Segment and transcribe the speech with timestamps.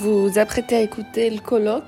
[0.00, 1.82] Vous vous apprêtez à écouter le colloque,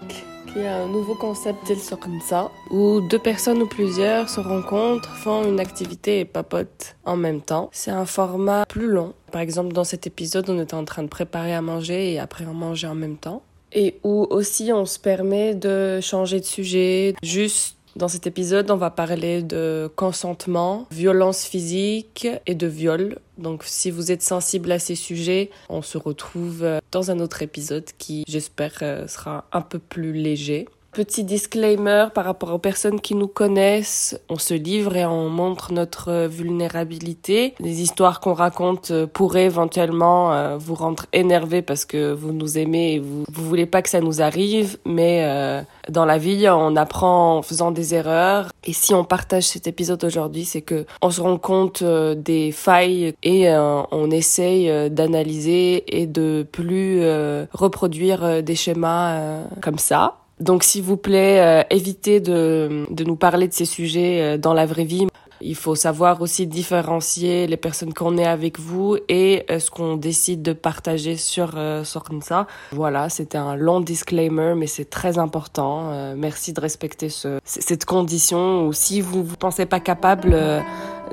[0.52, 5.44] qui est un nouveau concept d'Il Soqnsa, où deux personnes ou plusieurs se rencontrent, font
[5.44, 7.70] une activité et papotent en même temps.
[7.72, 9.14] C'est un format plus long.
[9.30, 12.46] Par exemple, dans cet épisode, on était en train de préparer à manger et après
[12.46, 13.44] en manger en même temps.
[13.72, 18.76] Et où aussi on se permet de changer de sujet, juste dans cet épisode, on
[18.76, 23.18] va parler de consentement, violence physique et de viol.
[23.38, 27.42] Donc si vous êtes sensible à ces sujets, on se retrouve euh, dans un autre
[27.42, 30.68] épisode qui, j'espère, euh, sera un peu plus léger.
[30.92, 35.72] Petit disclaimer par rapport aux personnes qui nous connaissent, on se livre et on montre
[35.72, 37.54] notre vulnérabilité.
[37.60, 42.58] Les histoires qu'on raconte euh, pourraient éventuellement euh, vous rendre énervé parce que vous nous
[42.58, 46.48] aimez et vous, vous voulez pas que ça nous arrive, mais euh, dans la vie,
[46.48, 48.48] on apprend en faisant des erreurs.
[48.64, 53.14] Et si on partage cet épisode aujourd'hui, c'est que on se rend compte des failles
[53.22, 57.02] et on essaye d'analyser et de plus
[57.52, 60.19] reproduire des schémas comme ça.
[60.40, 64.54] Donc s'il vous plaît, euh, évitez de, de nous parler de ces sujets euh, dans
[64.54, 65.06] la vraie vie.
[65.42, 69.96] Il faut savoir aussi différencier les personnes qu'on est avec vous et euh, ce qu'on
[69.96, 71.82] décide de partager sur euh,
[72.20, 72.46] ça.
[72.72, 75.92] Voilà, c'était un long disclaimer, mais c'est très important.
[75.92, 78.66] Euh, merci de respecter ce, cette condition.
[78.66, 80.36] Ou si vous vous pensez pas capable,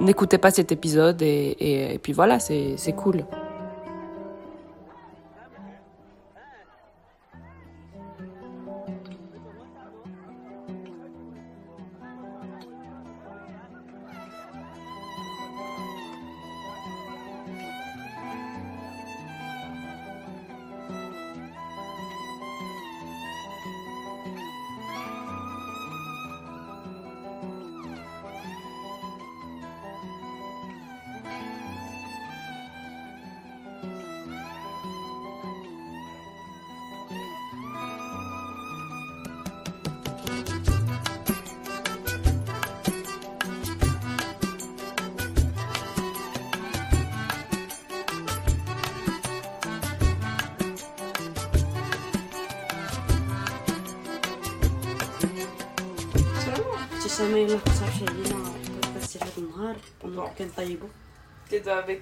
[0.02, 3.24] n'écoutez pas cet épisode et, et, et puis voilà, c'est cool.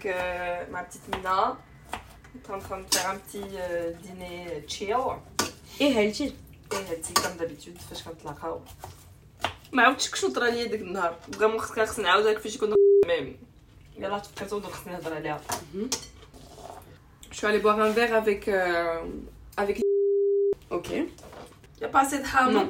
[0.05, 1.57] avec euh, ma petite Mina.
[2.49, 4.95] On est en train de faire un petit euh, dîner chill.
[5.81, 6.35] ايه هالتي
[6.73, 8.61] Et هادي comme d'habitude فاش كنتلاقاو
[9.73, 12.75] ما عاودتش كشوطرة ليا داك النهار بغا خصك خصني نعاودها كيفاش كنا
[13.07, 13.37] ميم
[13.99, 15.41] يلا تبقى تود خصني نهضر عليها
[17.33, 19.05] Je suis allée boire un verre avec euh,
[19.57, 19.81] avec
[20.73, 21.09] اوكي
[21.81, 22.67] y a pas assez de ham Non.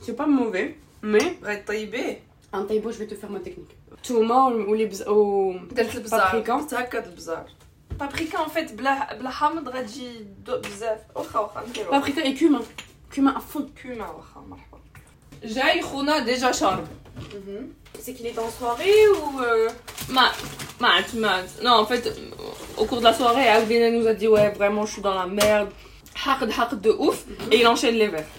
[0.00, 2.22] سي با موفي مي بغيت طيبيه
[2.54, 3.77] غنطيبو جو تو فيغ ما تكنيك الثومه
[4.10, 6.56] ولي بز و درت البزار بابريكا.
[6.56, 7.50] درت هكا البزار
[7.90, 12.62] بابريكا ان فيت بلا بلا حامض غتجي دو بزاف واخا واخا نديرو بابريكا اي كومان
[13.14, 14.78] كومان افون كوما واخا مرحبا
[15.44, 16.86] جاي خونا ديجا شارب
[18.04, 19.40] C'est qu'il est en soirée ou.
[19.40, 19.70] Euh...
[20.16, 20.26] Ma,
[20.80, 21.48] Matt, Matt.
[21.62, 22.04] Non, en fait,
[22.76, 25.26] au cours de la soirée, Albina nous a dit Ouais, vraiment, je suis dans la
[25.26, 25.70] merde.
[26.26, 27.18] Haqd, haqd de ouf.
[27.52, 28.32] Et il enchaîne les verres.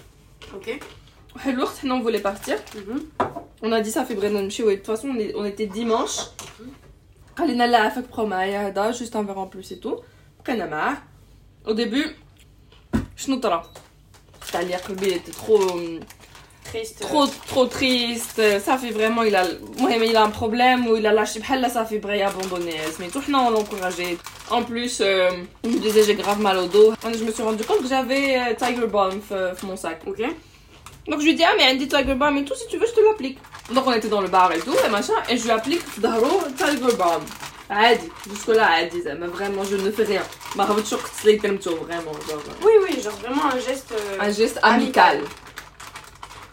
[0.54, 0.99] اوكي Lourd,
[1.85, 2.57] on voulait partir.
[2.75, 3.03] Mhm.
[3.63, 6.17] On a dit ça fait Brennan chez De toute façon, on, est, on était dimanche.
[6.59, 6.69] Mhm.
[7.35, 9.97] Kalina l'a fait promaya, juste un verre en plus et tout.
[10.43, 10.95] Prenamar.
[11.65, 12.15] Au début,
[13.15, 13.61] je là.
[14.43, 15.61] C'est-à-dire que lui était trop.
[15.61, 15.99] Euh,
[16.63, 16.99] triste.
[17.01, 18.41] Trop, trop triste.
[18.59, 19.23] Ça fait vraiment.
[19.23, 19.43] Il a,
[19.79, 21.39] il a un problème ou il a lâché.
[21.69, 22.73] Ça fait vrai abandonné.
[22.99, 24.17] Mais tout le monde l'a encouragé.
[24.49, 25.29] En plus, euh,
[25.63, 26.93] me disais j'ai grave mal au dos.
[27.03, 30.01] Je me suis rendu compte que j'avais euh, Tiger Balm dans euh, mon sac.
[30.05, 30.21] Ok.
[31.08, 32.94] donc je lui dis ah mais Andy Tiger Balm et tout si tu veux je
[32.98, 33.38] te l'applique
[33.74, 36.00] donc on était dans le bar et tout et machin et je lui applique في
[36.00, 37.22] ظهره Tiger Balm
[37.70, 40.22] عادي jusque là عادي زعما vraiment je ne fais rien
[40.56, 43.84] ما عرفتش وقت اللي كلمته vraiment genre وي وي جور فريمون ان جيست
[44.20, 45.18] un geste amical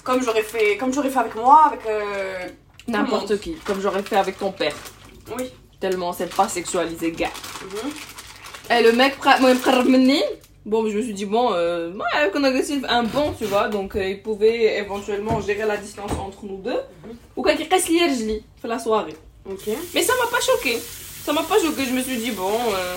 [0.07, 2.47] comme j'aurais fait comme j'aurais fait avec moi avec euh,
[2.88, 4.75] n'importe qui comme j'aurais fait avec ton père
[5.38, 5.45] oui
[5.84, 7.35] tellement c'est pas sexualisé gars
[7.66, 7.89] Mhm.
[8.75, 10.22] et le mec pra- moi il me قرب مني
[10.68, 14.06] Bon, je me suis dit, bon, euh, ouais, Konagosif, un bon, tu vois, donc euh,
[14.06, 16.82] il pouvait éventuellement gérer la distance entre nous deux.
[17.06, 17.16] Mhm.
[17.36, 19.16] Ou quand il casse l'IRGLI, fait la soirée.
[19.50, 19.66] Ok.
[19.94, 20.78] Mais ça m'a pas choqué.
[21.24, 22.53] Ça m'a pas choqué, je me suis dit, bon,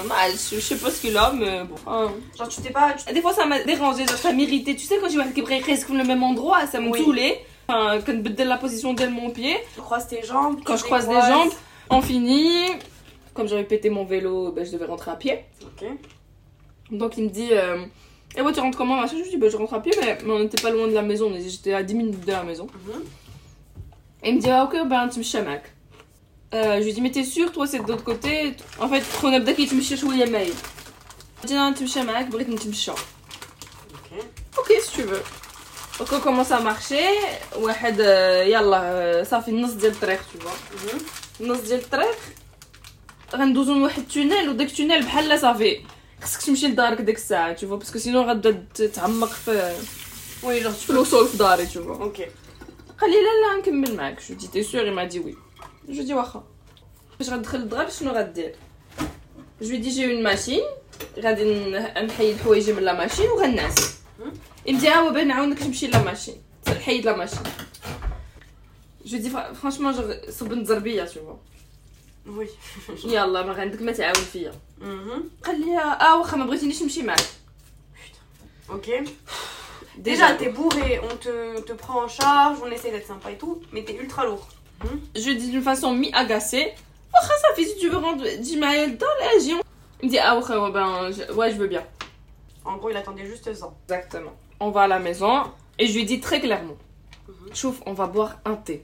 [0.09, 1.75] bah, je, je sais pas ce qu'il a, mais bon.
[1.87, 2.11] Hein.
[2.37, 2.93] Genre, tu t'es pas.
[3.13, 4.75] Des fois, ça m'a dérangé, ça m'irritait.
[4.75, 7.39] Tu sais, quand je vois qu'il reste le même endroit, ça me saoulait.
[7.69, 9.55] Enfin, quand je la position de mon pied.
[9.75, 10.59] Tu croises tes jambes.
[10.65, 11.53] Quand je croise des jambes,
[11.89, 12.65] on finit.
[13.33, 15.45] Comme j'avais pété mon vélo, ben, je devais rentrer à pied.
[15.61, 15.87] Ok.
[16.90, 17.84] Donc il me dit euh,
[18.36, 20.18] Et ouais, tu rentres comment machin Je lui dis bah, Je rentre à pied, mais,
[20.24, 21.30] mais on n'était pas loin de la maison.
[21.30, 22.66] mais J'étais à 10 minutes de la maison.
[22.66, 23.02] Mhm.
[24.22, 25.64] Et il me dit Ah, ok, ben tu me chamak.
[26.54, 29.32] Euh, je lui dis Mais t'es sûr, toi, c'est de l'autre côté En fait, on
[29.32, 30.54] a بدك تمشي شوية مايل.
[31.42, 34.10] قلت له انت مشى معاك بغيت نتمشى Ok.
[34.58, 35.22] Ok, si tu veux.
[35.98, 37.08] Donc on commence à marcher.
[37.56, 40.76] واحد آه، يلا صافي النص ديال الطريق tu vois.
[40.76, 41.00] Mhm.
[41.40, 42.16] النص ديال الطريق
[43.34, 45.80] غندوزو من واحد التونيل وداك التونيل بحال صافي
[46.21, 49.75] خصك تمشي لدارك ديك الساعة تشوفو باسكو سينو غتبدا تتعمق في
[50.41, 51.93] genre tu في الوصول في داري تشوفو.
[51.93, 52.21] Ok.
[52.99, 54.21] قال لي لا لا نكمل معاك.
[54.29, 55.35] جو دي تي سور ما دي وي
[55.89, 56.43] جو دي واخا.
[57.19, 58.55] باش غندخل للدار شنو غدير؟
[59.61, 60.61] جو دي جي اون ماشين
[61.19, 61.43] غادي
[62.05, 63.93] نحيد حوايجي من لا ماشين وغنعس
[64.65, 66.35] يمدي ها هو باه نعاونك تمشي لا ماشين
[66.85, 67.43] حيد لا ماشين
[69.05, 71.05] جو دي فرانشمون جو صب نزربيه
[72.26, 73.12] شوفو Oui.
[73.12, 75.44] يلا ما عندك ما تعاون فيا Mhm.
[75.46, 77.20] قال لي اه واخا ما بغيتينيش نمشي معاك
[78.68, 78.88] Ok.
[80.08, 81.34] Déjà, t'es bourré, on te,
[81.68, 84.46] te prend en charge, on essaie d'être sympa et tout, mais t'es ultra lourd.
[85.24, 86.66] je dis d'une façon mi-agacée
[87.14, 89.56] واخا صافي si tu veux rendre تجي معايا للدار اجي
[90.02, 91.84] il me dit ah واخا ouais, ben je- ouais je veux bien
[92.64, 93.66] En gros, il attendait juste ça.
[93.88, 95.34] exactement on va à la maison
[95.78, 96.76] et je lui dis très clairement
[97.28, 97.54] Mhm.
[97.54, 98.80] شوف on va boire un thé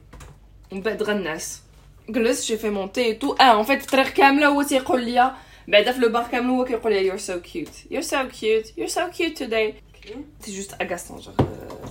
[0.73, 1.61] ونبعد الناس
[2.09, 5.35] جلست j'ai fait mon thé et tout اه en fait الطريق كامله هو تيقول لي
[5.69, 8.95] بعدا في لو بار كامل هو كيقول لي you're so cute you're so cute you're
[8.95, 10.15] so cute today Ok.
[10.41, 11.87] c'est juste agaçant genre euh,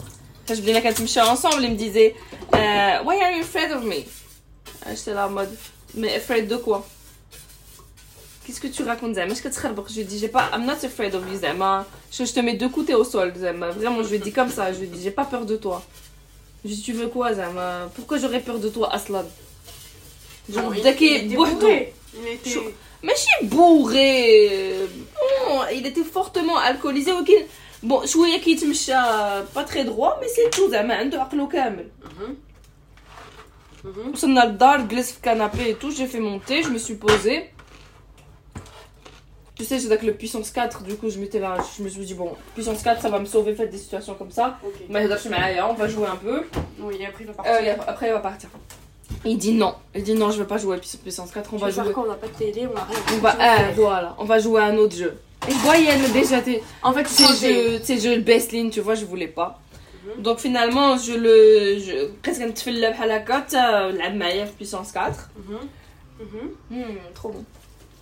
[0.47, 2.13] فاش بدينا كنتمشاو ensemble il me disait
[2.53, 4.01] euh, why are you afraid of me
[4.85, 5.53] Ah, j'étais là en mode
[5.95, 6.79] mais afraid de quoi
[8.43, 11.13] Qu'est-ce que tu racontes زعما اش كتخربق je lui dis j'ai pas I'm not afraid
[11.15, 14.09] of you زعما je, je te mets deux coups t'es au sol زعما vraiment je
[14.09, 15.81] lui dis comme ça je lui dis j'ai pas peur de toi
[16.63, 19.23] je lui dis tu veux quoi زعما pourquoi j'aurais peur de toi اصلا
[20.49, 21.93] genre Non, il- بدا il كي était بوحدو bourré.
[22.13, 22.49] Il était.
[22.49, 22.71] Chaud.
[23.03, 24.87] ماشي bourré
[25.47, 27.45] non il était fortement alcoolisé ولكن
[27.83, 28.93] bon شويه كيتمشى
[29.55, 32.33] pas très droit mais c'est tout زعما عنده عقله كامل Mhm.
[33.87, 34.13] Mhm.
[34.13, 37.39] وصلنا للدار جلست في كنابي et tout j'ai fait mon thé je me suis posée
[39.55, 42.05] tu sais j'ai avec le puissance 4 du coup je m'étais là je me suis
[42.05, 44.89] dit bon puissance 4 ça va me sauver faites des situations comme ça Ok.
[44.89, 46.37] ما يهضرش معايا on va jouer un peu
[46.85, 47.53] Oui, et après, il va partir.
[47.53, 48.49] euh, et après il va partir
[49.25, 51.67] il dit non il dit non je veux pas jouer puissance 4 on Tu va
[51.67, 52.97] veux faire jouer quoi On n'a pas de télé, on a rien.
[53.13, 55.13] on va Qu'est-ce qu'on ah, fait voilà on va jouer à un autre jeu
[55.49, 59.05] et voyez déjà t'es En fait, ces c'est jeux, ces jeux Bestline, tu vois, je
[59.05, 59.59] voulais pas.
[60.17, 60.21] Mhm.
[60.21, 61.79] Donc finalement, je le.
[61.79, 65.29] Je, presque un petit peu de la cote, la meilleure puissance 4.
[65.37, 65.57] Mhm.
[66.19, 66.49] Mhm.
[66.69, 67.43] Hmm, trop bon.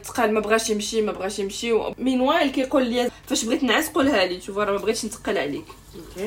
[0.04, 4.26] تقال ما بغاش يمشي ما بغاش يمشي من وين كيقول لي فاش بغيت نعس قولها
[4.26, 5.66] لي tu vois راه ما بغيتش نتقل عليك
[5.96, 6.22] Ok.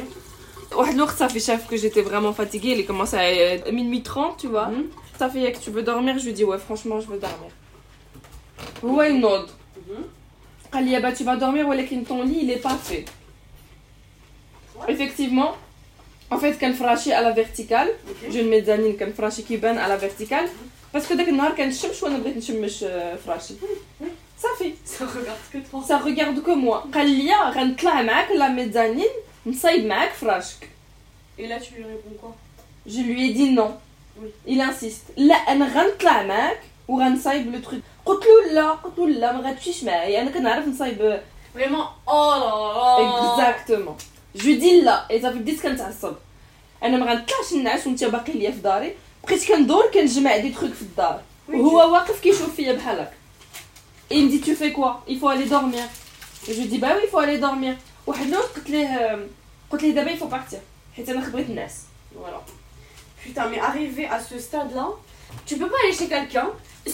[1.18, 4.68] ça fait chef que j'étais vraiment fatiguée, il est commencé à minuit 30, tu vois.
[4.68, 4.86] Mhm.
[5.18, 7.50] Ça fait que tu veux dormir, je lui dis ouais, franchement, je veux dormir.
[8.84, 9.46] Ouais, non.
[10.72, 13.06] Ali, bah, tu vas dormir, ouais, ton lit, il est pas fait.
[14.88, 15.56] Effectivement,
[16.30, 17.90] en fait, quand frachi à la verticale,
[18.30, 20.48] j'ai une mezzanine, quand frachi qui ben à la verticale,
[20.92, 21.38] parce que dès que le
[21.72, 23.58] je suis je vais euh, frachi.
[24.36, 24.76] Ça fait.
[24.86, 25.82] Ça regarde que toi.
[25.88, 26.86] Ça regarde que moi.
[26.94, 29.06] Ali, rentre là, la mezzanine.
[29.47, 30.69] نصايب معاك فراشك
[31.39, 32.35] Et là, tu lui réponds quoi
[32.87, 33.71] جو lui ai dit non
[34.21, 34.29] Oui.
[34.47, 39.33] il insiste لا انا غنطلع معاك وغنصايب لو تروك قلت له لا قلت له لا
[39.33, 41.21] ما غتمشيش معايا انا كنعرف نصايب
[41.55, 43.97] Vraiment, oh là là اكزاكتومون
[44.37, 46.15] جو دي لا اي صافي بديت كنتعصب
[46.83, 50.83] انا ما غنطلعش نعس وانت باقي ليا في داري بقيت كندور كنجمع دي تروك في
[50.83, 53.13] الدار Oui, وهو واقف كيشوف فيا بحال هكا
[54.13, 55.85] il me dit tu fais quoi il faut aller dormir
[56.49, 57.75] et je dis bah oui il faut aller dormir
[58.07, 59.27] واحد الوقت قلت ليه
[59.71, 60.59] قلت ليه دابا il faut partir
[60.97, 61.73] حيت انا خبريت الناس
[62.15, 62.41] Voilà.
[63.25, 64.87] Putain, mais arrivé à ce stade-là,
[65.47, 66.49] tu peux pas aller chez quelqu'un,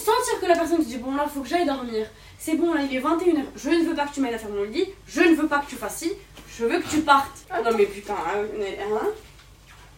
[0.08, 2.04] sentir que la personne te dit Bon, là, faut que j'aille dormir.
[2.44, 3.44] C'est bon, là, il est 21h.
[3.62, 4.86] Je ne veux pas que tu m'aides à faire mon lit.
[5.14, 6.10] Je ne veux pas que tu fasses ci.
[6.56, 7.38] Je veux que tu partes.
[7.50, 8.44] Ah non, mais putain, hein,
[8.92, 9.08] hein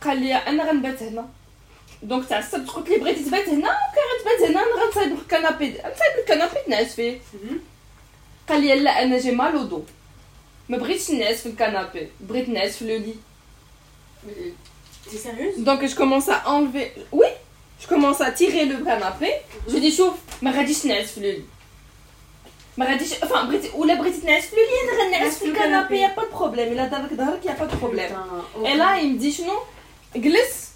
[0.05, 1.29] قال لي انا غنبات هنا
[2.03, 6.55] دونك تعصبت قلت ليه بغيتي تبات هنا اوكي غتبات هنا انا غنصايب الكنابي غنصايب الكنابي
[6.67, 7.55] تنعس فيه Mhm.
[8.49, 9.83] قال لي لا انا جي مال دو
[10.69, 13.15] ما بغيتش نعس في الكنابي بغيت نعس في لو لي
[14.27, 14.53] Mais
[15.11, 16.87] T'es sérieuse Donc je commence à enlever.
[17.21, 17.31] Oui,
[17.83, 19.31] je commence à tirer le canapé.
[19.69, 21.43] Je dis شوف ما غاديش نعس في لولي.
[22.77, 26.23] ما غاديش enfin بغيتي ولا بغيتي تنعس في لولي انا غنعس في الكنابي يا با
[26.25, 28.09] دو بروبليم الا دارك ظهرك يا با دو بروبليم.
[28.09, 29.59] Putain, اي لا il me dit شنو
[30.17, 30.71] جلس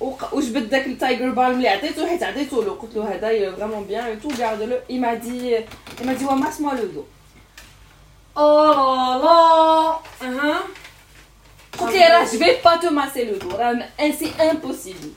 [0.00, 4.04] وق- وجبد داك التايجر بالم اللي عطيته حيت عطيته له قلت له هذا فريمون بيان
[4.04, 5.54] اي تو garde le il m'a dit
[6.00, 7.06] il m'a dit ouais masse moi le dos.
[8.36, 8.40] Oh
[8.72, 10.62] là là Hein
[11.78, 15.08] قلت لي راه je vais pas te masser le dos راه م- c'est impossible.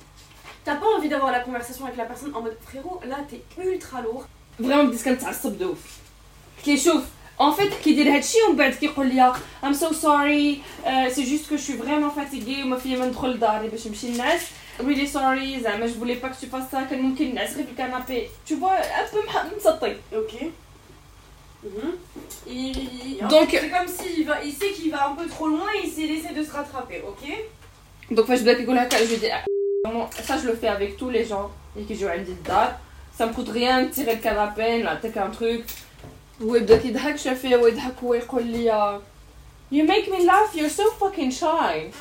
[0.66, 4.02] T'as pas envie d'avoir la conversation avec la personne en mode frérot, là t'es ultra
[4.02, 4.26] lourd.
[4.60, 5.78] فريمون بديت كنتعصب دوف
[6.58, 7.04] قلت ليه شوف
[7.42, 9.34] ان فيت كيدير هادشي ومن بعد كيقول لي
[9.64, 10.62] ام سو سوري
[11.10, 14.42] سي جوست كو شو فريمون فاتيغي وما فيا ما ندخل لداري باش نمشي نعس
[14.82, 17.72] ريلي سوري زعما جو فولي با كو تو فاس سا كان ممكن نعس غير في
[17.72, 19.06] الكنابي تو فوا ان
[19.50, 20.36] بو مسطي Ok.
[21.64, 21.92] Mhm.
[22.48, 25.48] Il- en Donc- fait, c'est comme s'il va, il sait qu'il va un peu trop
[25.48, 27.24] loin et il s'est laissé de se rattraper, ok
[28.12, 29.32] Donc فاش بدا كيقول هكا je dis
[29.86, 32.78] vraiment ça je le fais avec tous les gens اللي كيجيو عندي الدار
[33.20, 35.72] ça me coûte rien de tirer le canapé نعطيك un truc
[36.42, 39.00] هو يبدا كيضحك شافيه هو يضحك هو يقول لي
[39.72, 41.92] You make me laugh you're so fucking shy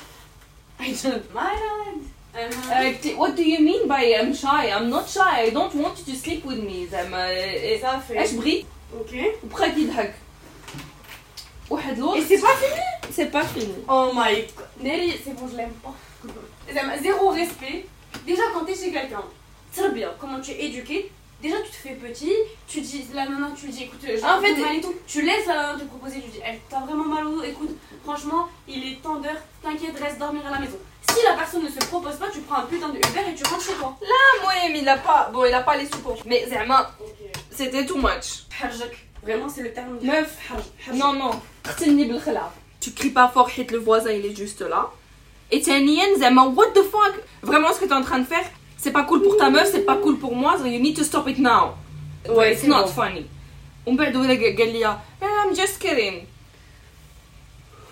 [0.81, 2.01] I don't mind.
[2.37, 2.75] Uh-huh.
[2.75, 4.63] Uh, what do you mean by I'm shy?
[4.77, 5.35] I'm not shy.
[5.47, 6.87] I don't want you to sleep with me.
[6.91, 8.17] زعما إيه، ça fait.
[8.19, 8.65] ايش بغيت
[9.01, 9.15] Ok.
[9.45, 10.15] وبقى كيضحك
[11.71, 14.85] واحد Et لوط c'est pas fini سي با فيني Oh my god.
[14.85, 15.95] Nelly, c'est bon, je l'aime pas.
[16.75, 17.87] Zama, Zéro respect.
[18.27, 19.25] Déjà, quand t'es chez quelqu'un,
[19.77, 21.11] très bien, comment tu es éduqué.
[21.43, 22.33] Déjà, tu te fais petit,
[22.67, 24.81] tu dis, la nana, tu lui dis, écoute, j'ai En un peu fait- mal et
[24.81, 24.95] tout.
[25.07, 27.43] Tu laisses la nana te proposer, tu lui dis, elle, t'as vraiment mal au dos,
[27.53, 27.73] écoute,
[28.05, 28.43] franchement,
[28.75, 30.79] il est temps d'heure, t'inquiète, reste dormir à la maison.
[31.08, 33.44] Si la personne ne se propose pas, tu prends un putain de Uber et tu
[33.44, 33.98] rentres chez toi.
[34.02, 35.30] Là, moi, il a pas.
[35.34, 36.18] Bon, il a pas les supports.
[36.26, 36.92] Mais Zama,
[37.52, 38.46] c'était too much.
[39.22, 39.98] Vraiment, c'est le terme.
[40.02, 40.38] Meuf,
[40.94, 41.32] non, non.
[42.80, 44.90] Tu cries pas fort, hit le voisin, il est juste là.
[45.52, 47.22] Et t'es un yen, Zama, what the fuck?
[47.42, 48.46] Vraiment, ce que t'es en train de faire,
[48.78, 51.04] c'est pas cool pour ta meuf, c'est pas cool pour moi, so you need to
[51.04, 51.74] stop it now.
[52.30, 53.26] Ouais, it's not funny.
[53.86, 53.98] On.
[53.98, 56.28] I'm just kidding.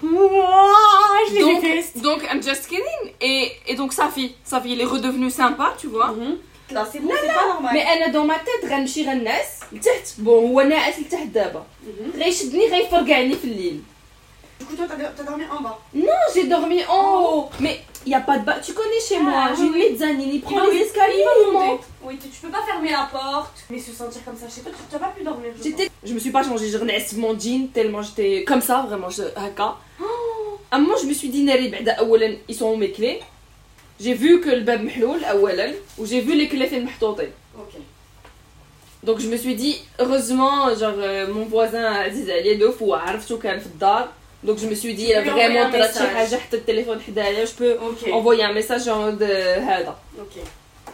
[0.02, 1.98] Ouah, je les donc, déteste.
[2.02, 6.14] donc I'm just kidding et, et donc Safi Safi il est redevenu sympa tu vois
[6.70, 7.72] Là, c'est bon, c'est pas normal.
[7.74, 12.16] مي انا دو ما تيت غنمشي غنعس لتحت بون هو ناعس لتحت دابا Mhm.
[12.18, 13.80] غيشدني غيفرقعني في الليل
[14.60, 15.76] Du coup, toi, t'as t'as dormi en bas.
[16.08, 17.44] Non, j'ai dormi en haut.
[17.64, 17.76] Mais
[18.07, 18.55] Il n'y a pas de bas.
[18.63, 21.81] Tu connais chez moi, ah, j'ai une mezzanine, il eh les escaliers, il monte.
[22.01, 23.65] Oui, tu peux pas fermer la porte.
[23.69, 25.51] Mais se sentir comme ça chez toi, tu n'as pas pu dormir.
[25.61, 29.09] J'étais, je me suis pas changée, je renais mon jean tellement j'étais comme ça, vraiment,
[29.09, 29.75] je, haka.
[30.01, 30.05] Oh.
[30.71, 31.85] À un moment, je me suis dit, Nari, ben,
[32.47, 33.19] ils sont où mes clés?
[33.99, 35.19] J'ai vu que le bab mahloul,
[35.97, 37.33] ou j'ai vu les clés fait mahtoté.
[37.57, 37.75] Ok.
[39.03, 43.27] Donc je me suis dit, heureusement, genre, euh, mon voisin Aziz Ali, de fou, arf,
[43.27, 44.13] tout dans le dar.
[44.44, 45.98] Donc je me suis dit, il a Tu lui as envoyé vraiment un طرات شي
[46.00, 46.14] message.
[46.16, 48.08] حاجة حتى التليفون حدايا, je peux Ok.
[48.12, 49.94] envoyer un message en mode euh, هذا.
[50.20, 50.42] Ok.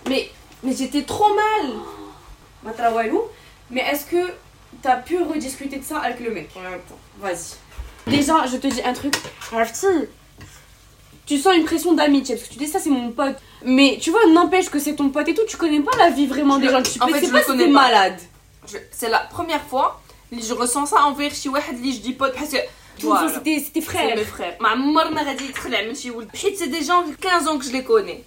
[0.08, 0.28] Mais,
[0.62, 1.66] mais j'étais trop mal.
[2.64, 3.22] Matrawalou.
[3.70, 4.22] Mais est-ce que
[4.82, 6.48] t'as pu rediscuter de ça avec le mec
[7.20, 8.10] Vas-y.
[8.16, 9.14] Déjà, je te dis un truc.
[9.52, 9.86] Rafti,
[11.26, 13.36] tu sens une pression d'amitié parce que tu dis ça, c'est mon pote.
[13.76, 16.26] Mais tu vois, n'empêche que c'est ton pote et tout, tu connais pas la vie
[16.26, 16.82] vraiment Je des le- gens.
[16.82, 17.82] Tu en sais fait, pas je le si connais t'es pas.
[17.88, 18.18] malade.
[18.70, 20.00] Je- C'est la première fois
[20.30, 22.66] que je ressens ça envers شي واحد اللي je dis pote parce que Tout ça,
[23.00, 24.16] voilà, c'était c'était c'est frère.
[24.16, 24.56] mes frères.
[24.60, 27.72] ما عمرنا غادي يتخلع من شي ولد حيت c'est des gens 15 ans que je
[27.72, 28.22] les connais.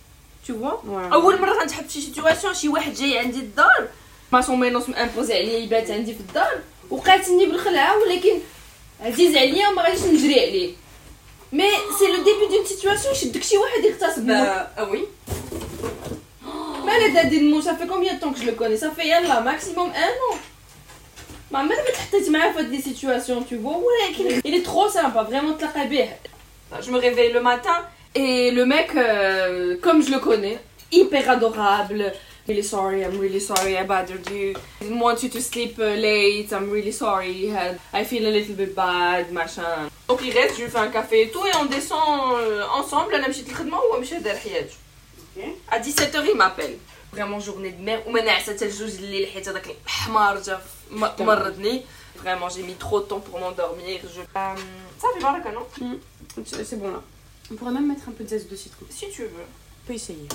[0.47, 1.13] Tu vois Voilà.
[1.13, 3.87] اول مره غنتحط في شي سيتواسيون شي واحد جاي عندي الدار
[4.31, 6.59] ما سون مينوس امبوزي عليا يبات عندي في الدار
[6.89, 8.39] وقاتلني بالخلعه ولكن
[9.01, 10.73] عزيز عليا وما غاديش نجري عليه
[11.53, 11.69] مي
[11.99, 14.99] سي لو ديبي دون سيتواسيون يشدك شي واحد يغتصب Bah, ah oui.
[16.85, 19.39] مالك دادي المو ça fait combien de temps que je le connais ça fait يلا
[19.43, 20.37] maximum un an
[21.55, 24.89] ما عمري ما تحطيت معاه في هاد لي سيتواسيون tu vois ولكن il est trop
[24.93, 26.09] sympa vraiment تلاقى به
[26.81, 27.77] je me réveille le matin
[28.15, 30.57] et le mec euh, comme je le connais
[30.91, 32.03] hyper adorable
[32.47, 34.47] really sorry I'm really sorry I bothered you
[34.81, 37.37] I didn't want you to sleep uh, late I'm really sorry
[37.99, 39.73] I feel a little bit bad machin
[40.09, 42.09] donc il reste je lui fais un café et tout et on descend
[42.39, 44.75] euh, ensemble انا مشيت للخدمه وهو مشى دار حياته
[45.37, 45.41] Ok.
[45.75, 46.75] à 17h il m'appelle
[47.13, 51.82] vraiment journée de merde وما نعسه حتى الجوج الليل حيت هذاك الحمار جا ف- m'endormir.
[52.16, 54.00] Vraiment, j'ai mis trop de temps pour m'endormir.
[54.02, 54.20] Je...
[54.20, 54.54] Euh,
[54.98, 55.66] ça voir la non.
[55.80, 55.96] Hmm.
[56.44, 57.02] C'est bon là.
[57.50, 58.86] On pourrait même mettre un peu de zeste de citron.
[58.90, 59.28] Si tu veux.
[59.28, 60.28] On peut essayer.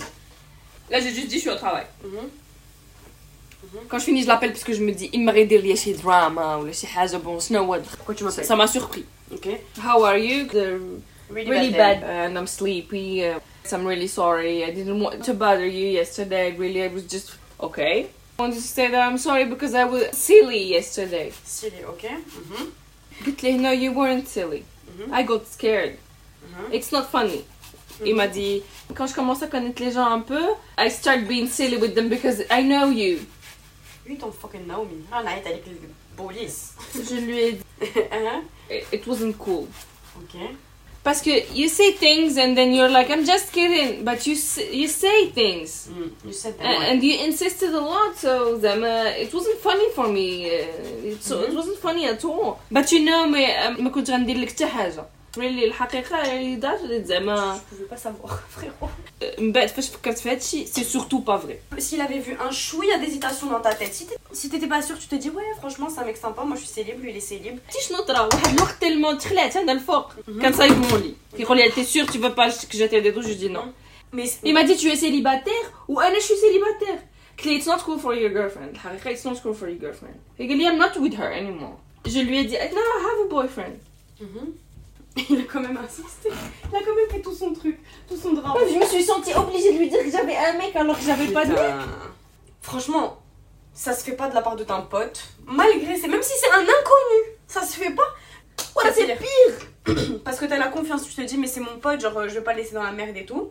[0.89, 1.86] Là, j'ai juste dit je suis au travail.
[2.03, 2.12] Mhm.
[2.12, 3.79] Mhm.
[3.88, 6.72] Quand je finis, je l'appelle parce que je me dis, il m'aurait chez drama ou
[6.74, 6.88] chez
[7.24, 7.65] bon, snow
[7.98, 9.05] Pourquoi tu m'appelles Ça m'a surpris.
[9.31, 9.48] Ok.
[9.84, 10.48] How are you?
[11.29, 13.24] Really, bad, and I'm sleepy.
[13.24, 13.39] Uh,
[13.72, 14.63] I'm really sorry.
[14.63, 16.53] I didn't want to bother you yesterday.
[16.58, 18.10] Really, I was just okay.
[18.41, 21.33] I wanted to say that I'm sorry because I was silly yesterday.
[21.45, 22.09] Silly, ok.
[22.11, 22.73] Mhm.
[23.26, 24.65] قلت له no you weren't silly.
[24.99, 25.12] Mhm.
[25.12, 25.97] I got scared.
[26.45, 26.73] Mhm.
[26.75, 27.45] It's not funny.
[28.05, 28.62] Il m'a dit
[28.95, 30.45] quand je commence à connaître les gens un peu,
[30.79, 33.21] I start being silly with them because I know you.
[34.07, 35.03] Lui, ton fucking Naomi.
[35.11, 35.73] Ah, là, avec la
[36.17, 36.75] police.
[36.95, 37.62] Je lui ai dit
[38.12, 38.43] Hein?
[38.71, 39.67] it it wasn't cool.
[40.19, 40.35] Ok.
[41.05, 44.69] Parce que you say things and then you're like I'm just kidding, but you s-
[44.81, 45.71] you say things.
[45.88, 46.11] Mm.
[46.26, 46.67] You said that.
[46.67, 46.87] And, one.
[46.91, 50.29] and you insisted a lot, so زعما it wasn't funny for me.
[50.50, 52.59] Uh, It's, it wasn't funny at all.
[52.73, 53.47] But you know me
[53.79, 55.05] ما كنت غندير لك حتى حاجة.
[55.37, 58.88] Really الحقيقة اللي دارت زعما Je pouvais pas savoir, frérot.
[59.41, 61.81] من بعد فاش فكرت في هادشي c'est surtout pas vrai.
[61.81, 64.97] S'il avait vu un chouïa d'hésitation dans ta tête, si t'é- si t'étais pas sûr,
[64.99, 67.17] tu te dis ouais, franchement, c'est un mec sympa, moi je suis célib, lui il
[67.17, 67.55] est célib.
[67.69, 70.12] عرفتي شنو طرا واحد الوقت تلمون تخلعت انا الفوق
[70.43, 73.23] كان صايبهم لي كيقول لي t'es sûr tu veux pas que je t'aide et tout
[73.23, 73.65] je dis non.
[74.12, 77.00] Mais Il m'a dit tu es célibataire ou انا je suis célibataire.
[77.38, 80.17] قلت لي it's not cool for your girlfriend الحقيقة it's not cool for your girlfriend.
[80.38, 81.76] قال لي I'm not with her anymore.
[82.15, 83.76] Je lui ai dit, no, I have a boyfriend.
[84.21, 84.47] Mhm.
[85.30, 86.30] il a quand même insisté.
[86.30, 88.58] Il a quand même fait tout son truc, tout son drame.
[88.70, 91.28] je me suis sentie obligée de lui dire que j'avais un mec alors que j'avais
[91.28, 91.74] pas de mec.
[92.62, 93.20] Franchement,
[93.74, 95.22] ça se fait pas de la part de ton pote.
[95.46, 98.04] Malgré, c'est même si c'est un inconnu, ça se fait pas.
[98.75, 100.20] Ouais, c'est pire.
[100.24, 102.42] Parce que t'as la confiance, tu te dis mais c'est mon pote, genre je vais
[102.42, 103.50] pas le laisser dans la merde et tout.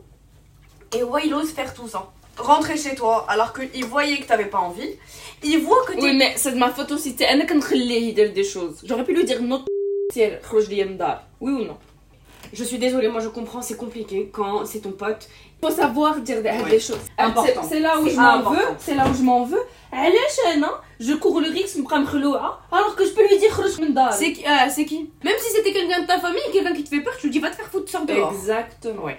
[0.97, 4.47] Et ouais, il ose faire tout ça rentrer chez toi alors qu'il voyait que t'avais
[4.47, 4.91] pas envie.
[5.43, 6.03] Il voit que tu.
[6.03, 7.15] Oui, mais c'est de ma faute aussi.
[7.17, 8.81] C'est Anna qui des choses.
[8.85, 9.65] J'aurais pu lui dire non.
[10.12, 10.40] C'est
[11.40, 11.76] oui ou non?
[12.52, 15.29] Je suis désolée, moi je comprends, c'est compliqué quand c'est ton pote.
[15.62, 16.99] Il faut savoir dire des, choses.
[17.69, 19.49] C'est là où je m'en veux, c'est là où je m'en hein.
[19.49, 19.62] veux.
[20.99, 22.59] Je cours le risque de me hein.
[22.73, 23.55] alors que je peux lui dire
[24.12, 25.11] C'est qui, euh, C'est qui?
[25.23, 27.38] Même si c'était quelqu'un de ta famille, quelqu'un qui te fait peur, tu lui dis
[27.38, 28.33] va te faire foutre, sors dehors.
[28.33, 29.05] Exactement.
[29.05, 29.19] Ouais.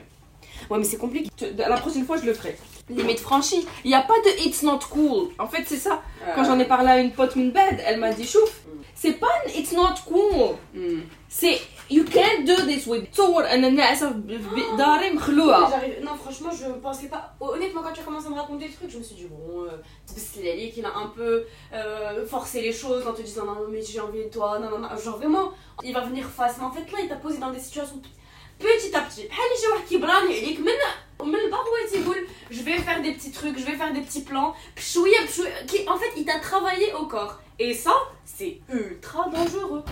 [0.70, 1.30] Ouais, mais c'est compliqué.
[1.58, 2.58] La prochaine fois, je le ferai.
[2.90, 3.66] Limite franchie.
[3.84, 5.30] Il n'y a pas de it's not cool.
[5.40, 6.02] En fait, c'est ça.
[6.24, 6.32] Euh.
[6.36, 7.54] Quand j'en ai parlé à une pote, une
[7.86, 8.61] elle m'a dit chouf
[9.01, 10.57] C'est pas un it's not cool.
[10.75, 11.01] Hmm.
[11.29, 11.59] C'est
[11.91, 15.71] you can't do this with تصور ان الناس بداري مخلوعه.
[15.71, 17.23] J'arrive- Non, franchement, je pensais pas.
[17.41, 19.65] Honnêtement, quand tu as commencé à me raconter le truc, je me suis dit, bon,
[19.65, 19.71] euh,
[20.07, 23.83] c'est Lali qui a un peu euh, forcé les choses en te disant, non, mais
[23.83, 24.89] j'ai envie de toi, non, non, non.
[25.05, 25.47] Genre vraiment,
[25.89, 26.55] il va venir face.
[26.59, 28.01] Mais en fait, là, il t'a posé dans des situations
[28.61, 29.29] petit à petit.
[29.29, 30.73] بحال شي واحد كيبراني عليك من
[31.29, 34.25] من الباب هو تيقول je vais faire des petits trucs, je vais faire des petits
[34.25, 34.55] plans.
[34.77, 35.67] بشوية بشوية.
[35.67, 37.35] Qui- En fait, il t'a travaillé au corps.
[37.59, 39.83] Et ça, c'est ultra dangereux.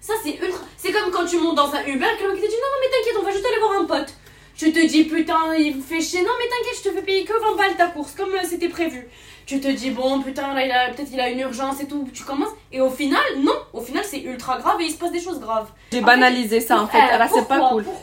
[0.00, 0.64] Ça, c'est ultra.
[0.82, 2.90] C'est comme quand tu montes dans un Uber, quelqu'un qui te dit non, non, mais
[2.92, 4.10] t'inquiète, on va juste aller voir un pote.
[4.57, 6.21] Tu te dis putain, il fait chier.
[6.21, 8.69] Non, mais t'inquiète, je te fais payer que 20 balles ta course, comme euh, c'était
[8.69, 9.07] prévu.
[9.45, 12.07] Tu te dis bon, putain, là, il a, peut-être il a une urgence et tout.
[12.13, 12.53] Tu commences.
[12.71, 13.55] Et au final, non.
[13.73, 15.69] Au final, c'est ultra grave et il se passe des choses graves.
[15.91, 16.97] J'ai banalisé ça en fait.
[16.97, 17.83] Euh, ah, là, c'est pas cool.
[17.83, 17.93] Pour...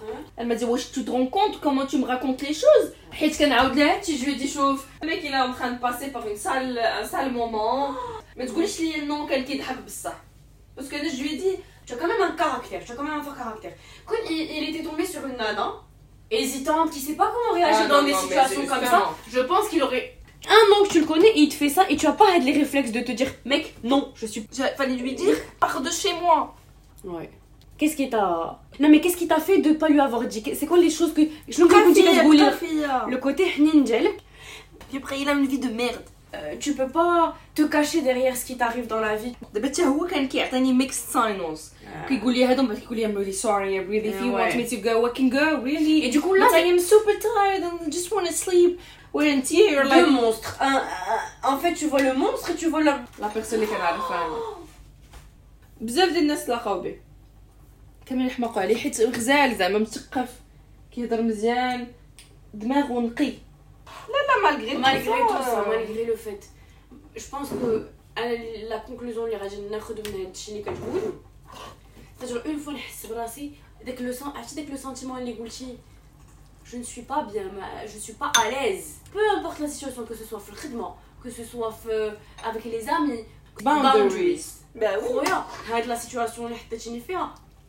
[0.00, 2.92] Hein Elle m'a dit, wesh, tu te rends compte comment tu me racontes les choses?
[4.08, 4.86] Je lui ai dit, chauffe.
[5.02, 7.90] Le mec, il est en train de passer par une sale, un sale moment.
[8.36, 10.14] Mais tu connais, je lui ai dit non, quelqu'un de ça.
[10.74, 12.81] Parce que je lui ai dit, Tu as quand même un caractère.
[12.85, 13.73] Tu as quand même un fort caractère.
[14.05, 15.73] Quand il, il était tombé sur une nana,
[16.31, 19.01] hésitante, qui sait pas comment réagir Ah, dans non, des non, mais situations comme ça,
[19.25, 19.33] justement.
[19.33, 20.15] je pense qu'il aurait
[20.47, 22.37] un an que tu le connais et il te fait ça et tu as pas
[22.37, 24.47] les réflexes de te dire mec, non, je suis.
[24.57, 26.55] il fallait lui dire pars de chez moi
[27.03, 27.29] Ouais.
[27.77, 28.59] Qu'est-ce qui t'a.
[28.79, 31.13] Non, mais qu'est-ce qui t'a fait de pas lui avoir dit C'est quoi les choses
[31.13, 31.21] que.
[31.47, 34.07] Je ne peux pas dire Le côté Ninjel,
[34.89, 36.03] puis après il a une vie de merde
[36.35, 39.33] euh, tu peux pas te cacher derrière ce qui t'arrive dans la vie.
[39.53, 41.72] دابا حتى هو كان كيعطيني mixed signals
[42.08, 44.76] كيقول لي هادو بعد كيقول لي ام سوري ام ريلي if you want me to
[44.76, 46.04] go I can go really.
[46.04, 48.80] And you go like I am super tired and just want to sleep.
[49.12, 50.50] Where in tears you're like le monstre
[51.52, 52.52] en fait tu vois le monstre
[55.80, 57.00] بزاف ديال الناس تلاقاو به.
[58.06, 60.28] كامل حماقو عليه حيت غزال زعما مثقف
[60.92, 61.86] كيهضر مزيان
[62.54, 63.32] دماغه نقي
[64.08, 66.44] لا لا مالغري مالغري تو سا مالغري لو فيت
[67.16, 67.80] جو بونس كو
[68.68, 71.12] لا كونكلوزيون اللي غادي ناخذ من هادشي اللي كتقول.
[72.18, 72.74] C'est-à-dire, une fois
[73.92, 74.12] que le
[74.54, 75.78] dès que le sentiment est goulti,
[76.64, 77.44] je ne suis pas bien,
[77.86, 78.96] je ne suis pas à l'aise.
[79.12, 82.12] Peu importe la situation, que ce soit le traitement, que ce soit euh,
[82.44, 83.24] avec les amis,
[83.62, 84.44] boundaries.
[84.74, 85.28] Ben oui.
[85.72, 86.48] Avec la situation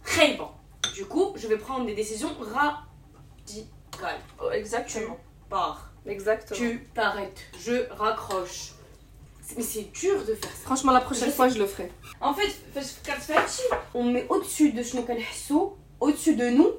[0.04, 0.48] très bon.
[0.94, 4.22] Du coup, je vais prendre des décisions radicales.
[4.42, 5.16] Oh, exactement.
[5.16, 5.92] Tu pars.
[6.06, 6.60] Exactement.
[6.60, 7.42] Tu t'arrêtes.
[7.60, 8.75] Je raccroche.
[9.56, 10.64] Mais c'est dur de faire ça.
[10.64, 11.92] Franchement, la prochaine fois, je le ferai.
[12.20, 12.50] En fait,
[13.94, 15.08] on met au-dessus de Shnouk
[16.00, 16.72] au-dessus de nous,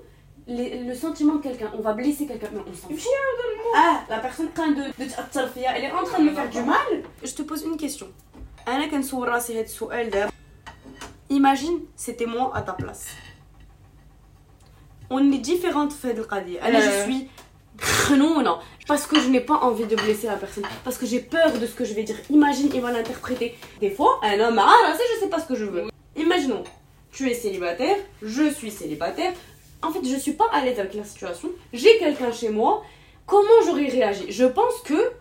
[0.46, 1.70] les, le sentiment de quelqu'un.
[1.76, 3.09] On va blesser quelqu'un, mais on s'en fout.
[3.76, 7.02] Ah, la personne train de, de elle est en train de me faire du mal.
[7.22, 8.09] Je te pose une question.
[11.29, 13.09] Imagine, c'était moi à ta place.
[15.11, 16.59] On est différentes, Fed Qadi.
[16.62, 17.05] je euh.
[17.05, 17.29] suis
[18.17, 18.59] non non.
[18.87, 21.67] parce que je n'ai pas envie de blesser la personne, parce que j'ai peur de
[21.67, 22.17] ce que je vais dire.
[22.31, 23.57] Imagine, il va l'interpréter.
[23.81, 25.85] Des fois, un homme a ah, je sais pas ce que je veux.
[26.17, 26.65] Imaginons,
[27.12, 29.33] tu es célibataire, je suis célibataire.
[29.83, 31.51] En fait, je ne suis pas à l'aise avec la situation.
[31.73, 32.83] J'ai quelqu'un chez moi.
[33.27, 34.27] Comment j'aurais réagi?
[34.31, 35.12] Je pense que.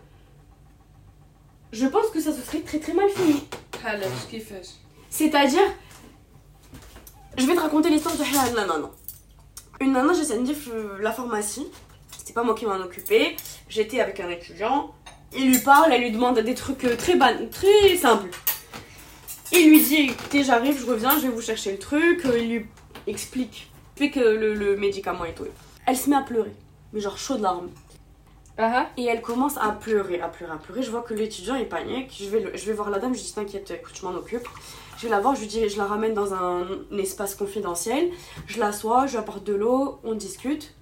[1.72, 3.42] Je pense que ça se serait très très mal fini.
[5.10, 5.60] C'est-à-dire.
[7.36, 8.90] Je vais te raconter l'histoire de Halal Nana.
[9.80, 11.66] Une nana, de dire euh, la pharmacie
[12.36, 13.34] pas moi qui m'en occupais.
[13.66, 14.92] J'étais avec un étudiant,
[15.34, 18.28] il lui parle, elle lui demande des trucs euh, très, ban très simples.
[19.52, 22.26] Il lui dit écoutez, j'arrive, je reviens, je vais vous chercher le truc.
[22.26, 22.66] Euh, il lui
[23.06, 25.46] explique, puis que euh, le, médicament est tout.
[25.86, 26.52] Elle se met à pleurer,
[26.92, 27.70] mais genre chaud de larmes.
[28.58, 28.86] Ah ah.
[28.98, 30.82] Et elle commence à pleurer, à pleurer, à pleurer.
[30.82, 32.14] Je vois que l'étudiant est panique.
[32.20, 34.46] Je vais, je vais voir la dame, je lui dis T'inquiète, écoute, je m'en occupe.
[34.98, 38.10] Je vais la voir, je lui dis Je la ramène dans un, un espace confidentiel.
[38.46, 40.75] Je l'assois, je lui apporte de l'eau, on discute.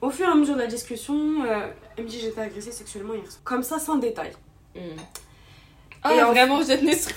[0.00, 3.14] Au fur et à mesure de la discussion, euh, elle me dit j'étais agressée sexuellement
[3.14, 3.42] hier soir.
[3.44, 4.32] Comme ça, sans détail.
[4.74, 4.80] Mm.
[6.04, 7.16] Ah, et vraiment, je tenais sur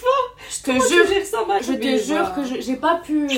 [0.49, 3.29] Je te jure, ça, je te jure que j'ai pas pu.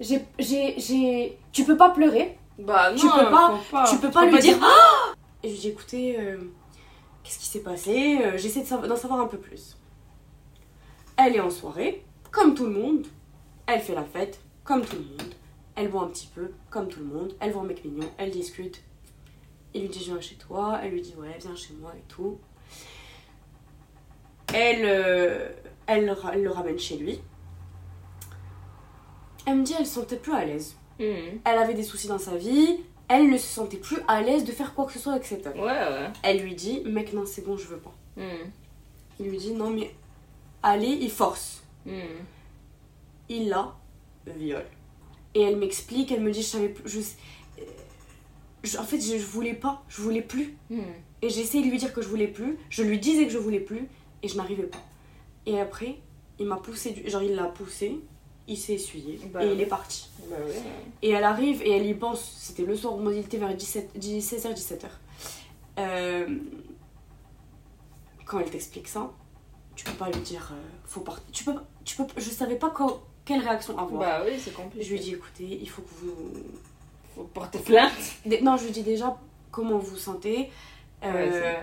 [0.00, 2.36] J'ai, j'ai, Tu peux pas pleurer.
[2.58, 3.60] Bah non, tu peux pas.
[3.70, 3.84] pas.
[3.88, 4.58] Tu peux pas lui dire.
[4.60, 6.38] Ah et je lui dis écoutez, euh,
[7.22, 9.76] qu'est-ce qui s'est passé euh, J'essaie d'en savoir un peu plus.
[11.16, 13.06] Elle est en soirée, comme tout le monde.
[13.66, 15.34] Elle fait la fête, comme tout le monde.
[15.76, 17.34] Elle boit un petit peu, comme tout le monde.
[17.38, 18.82] Elle voit un mec mignon, elle discute,
[19.78, 20.80] il lui dit je viens chez toi.
[20.82, 22.38] Elle lui dit ouais, viens chez moi et tout.
[24.52, 25.48] Elle, euh,
[25.86, 27.20] elle, le ra- elle le ramène chez lui.
[29.46, 30.76] Elle me dit elle se sentait plus à l'aise.
[30.98, 31.40] Mhm.
[31.44, 32.80] Elle avait des soucis dans sa vie.
[33.08, 35.46] Elle ne se sentait plus à l'aise de faire quoi que ce soit avec cet
[35.46, 35.58] homme.
[35.60, 36.10] Ouais, ouais.
[36.22, 37.94] Elle lui dit mec non c'est bon je veux pas.
[38.16, 38.50] Mhm.
[39.20, 39.94] Il lui dit non mais
[40.62, 41.62] allez il force.
[41.86, 42.02] Mhm.
[43.28, 43.74] Il la
[44.26, 44.66] viole.
[45.34, 47.00] Et elle m'explique, elle me dit je savais plus, je,
[48.62, 50.56] je- en fait je, je voulais pas, je voulais plus.
[50.70, 50.82] Mhm.
[51.22, 53.60] Et j'essayais de lui dire que je voulais plus, je lui disais que je voulais
[53.60, 53.88] plus
[54.22, 54.78] et je n'arrivais pas.
[55.46, 55.96] Et après
[56.38, 57.98] il m'a poussé, du- genre il l'a poussé,
[58.46, 60.08] il s'est essuyé Bah et il est parti.
[60.30, 60.54] Bah, ouais.
[61.02, 64.54] Et elle arrive et elle y pense, c'était le soir, il était vers 17, 16h,
[64.54, 64.86] 17h.
[65.78, 66.38] Euh,
[68.24, 69.10] quand elle t'explique ça,
[69.74, 71.24] tu peux pas lui dire, euh, faut partir.
[71.32, 74.00] Tu peux, tu peux, je savais pas quand- quelle réaction avoir.
[74.00, 74.84] Bah, oui, c'est compliqué.
[74.84, 76.14] je lui dis, écoutez, il faut que vous.
[77.18, 77.92] Faut porter plainte.
[78.42, 79.16] Non, je lui dis déjà
[79.50, 80.50] comment vous vous sentez.
[81.04, 81.56] Euh, Ouais,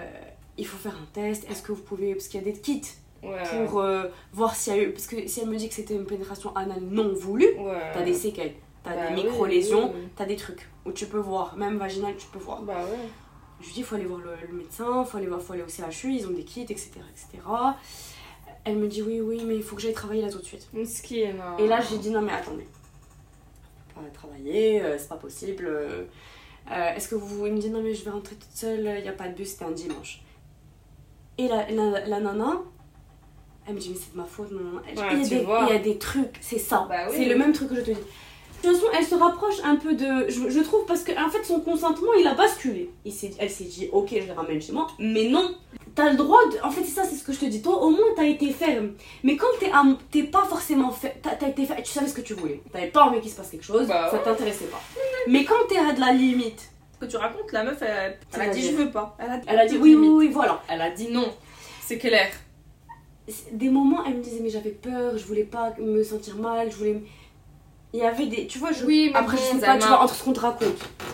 [0.57, 1.49] il faut faire un test.
[1.49, 2.13] Est-ce que vous pouvez.
[2.13, 2.81] Parce qu'il y a des kits
[3.23, 3.41] Ouais.
[3.67, 4.91] pour euh, voir s'il y a eu.
[4.91, 7.91] Parce que si elle me dit que c'était une pénétration anale non voulue, Ouais.
[7.93, 10.07] t'as des séquelles, t'as Bah des micro-lésions, oui, oui.
[10.15, 12.61] t'as des trucs où tu peux voir, même vaginal, tu peux voir.
[12.61, 12.97] Bah, ouais.
[13.61, 15.53] Je lui dis, il faut aller voir le, le médecin, il faut aller, voir, faut
[15.53, 17.41] aller au CHU, ils ont des kits, etc., etc.
[18.63, 20.67] Elle me dit, oui, oui, mais il faut que j'aille travailler là tout de suite.
[20.75, 21.55] Hein.
[21.57, 22.67] Et là, j'ai dit, non, mais attendez.
[24.13, 25.65] Travailler, euh, c'est pas possible.
[25.67, 26.03] euh,
[26.71, 27.45] euh, Est-ce que vous.
[27.47, 29.34] Il me dit, non, mais je vais rentrer toute seule, il n'y a pas de
[29.34, 30.21] bus, c'était un dimanche.
[31.38, 32.62] Et la, la, la nana,
[33.67, 34.79] elle me dit, mais c'est de ma faute, non.
[34.89, 35.08] Il y a
[35.65, 36.86] Ouais, y a des trucs, c'est ça.
[36.88, 37.15] Bah oui.
[37.17, 37.93] C'est le même truc que je te dis.
[38.63, 40.29] De toute façon, elle se rapproche un peu de.
[40.29, 42.89] Je, je trouve parce qu'en en fait, son consentement, il a basculé.
[43.05, 44.88] Il elle s'est dit, ok, je les ramène chez moi.
[44.97, 45.55] Mais non,
[45.95, 46.58] t'as le droit de.
[46.63, 47.62] En fait, c'est ça, c'est ce que je te dis.
[47.62, 48.91] Toi, au moins, t'as été ferme.
[49.23, 51.15] Mais quand t'es am- t'es pas forcément fait.
[51.23, 51.81] T'as t'as été ferme.
[51.81, 52.62] Tu savais ce que tu voulais.
[52.71, 53.88] T'avais pas envie qu'il se passe quelque chose.
[53.88, 54.23] Bah ça ouais.
[54.23, 54.81] t'intéressait pas.
[55.27, 56.69] Mais quand t'es à de la limite.
[56.93, 59.17] Ce que tu racontes, la meuf, elle, elle a dit je veux pas.
[59.19, 60.62] Elle a, Elle a dit oui, oui, oui, voilà.
[60.69, 61.27] Elle a dit non.
[61.81, 62.29] C'est clair.
[63.51, 66.75] Des moments, elle me disait, mais j'avais peur, je voulais pas me sentir mal, je
[66.77, 67.01] voulais.
[67.95, 68.45] Il y avait des.
[68.47, 68.84] Tu vois, je.
[68.86, 70.67] Oui, mais Après, je sais pas, tu vois, entre ce qu'on te raconte.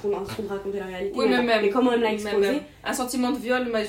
[0.04, 1.14] Entre ce qu'on te raconte et la réalité.
[1.16, 1.64] Oui, mais même.
[1.64, 2.62] Et comment elle l'a exposé.
[2.84, 3.82] Un sentiment de viol, ma.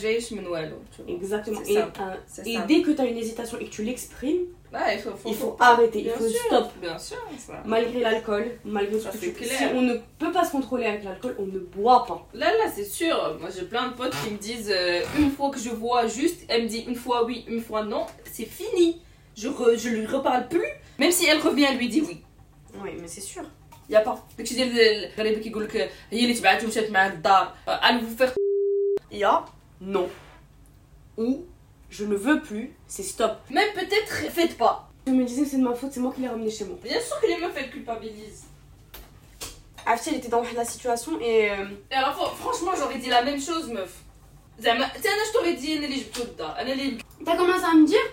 [1.08, 1.60] Exactement.
[1.66, 1.92] Et, ça.
[2.00, 4.40] euh, et dès que tu as une hésitation et que tu l'exprimes,
[4.72, 5.72] Ouais, il faut, faut, il faut pas.
[5.72, 6.66] arrêter, il faut sûr, stop.
[6.80, 7.62] Bien sûr, ça.
[7.66, 9.44] Malgré l'alcool, malgré tout Ça, ce que tu.
[9.44, 12.26] Si on ne peut pas se contrôler avec l'alcool, on ne boit pas.
[12.32, 13.36] Là, là, c'est sûr.
[13.38, 16.40] Moi, j'ai plein de potes qui me disent euh, une fois que je vois juste,
[16.48, 19.00] elle me dit une fois oui, une fois non, c'est fini.
[19.36, 20.64] Je, re- je lui reparle plus.
[20.98, 22.22] Même si elle revient, elle lui dit oui.
[22.83, 23.43] Oui, mais c'est sûr.
[23.89, 25.75] يا با داكشي ديال الغريبه كيقول لك
[26.11, 28.31] هي اللي تبعت ومشات مع الدار elle vous faire
[29.11, 29.45] Il y a
[29.81, 30.07] non.
[31.17, 31.45] Ou
[31.89, 33.33] je ne veux plus, c'est stop.
[33.49, 34.75] même peut-être faites pas
[35.07, 36.77] Je me disais, c'est de ma faute, c'est moi qui l'ai ramené chez moi.
[36.83, 38.43] bien sûr que les meufs elles culpabilisent
[39.85, 41.49] Afti, elle était dans la situation et.
[41.51, 43.93] euh, et alors fr- franchement j'aurais dit la même chose meuf
[44.59, 47.73] زعما حتى انا je t'aurais dit انا اللي جبتو للدار انا اللي T'as commencé à
[47.81, 48.07] me dire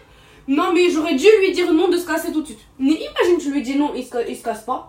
[0.49, 2.61] Non, mais j'aurais dû lui dire non de se casser tout de suite.
[2.79, 4.81] Mais imagine, tu lui dis non, il se, ca- il se casse pas.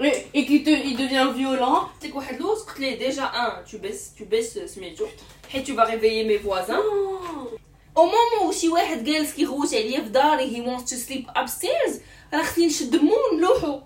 [0.00, 1.78] Et, et qu'il te, il devient violent.
[1.94, 5.06] قلت لك واحد لوز قلت ليه déjà un tu baisses tu baisses سميتو
[5.52, 6.80] حيت tu vas réveiller mes voisins
[7.94, 11.92] au moment où شي واحد جالس كيغوت عليا في داري he wants to sleep upstairs
[12.34, 13.80] راه خصني نشد مو ونلوحو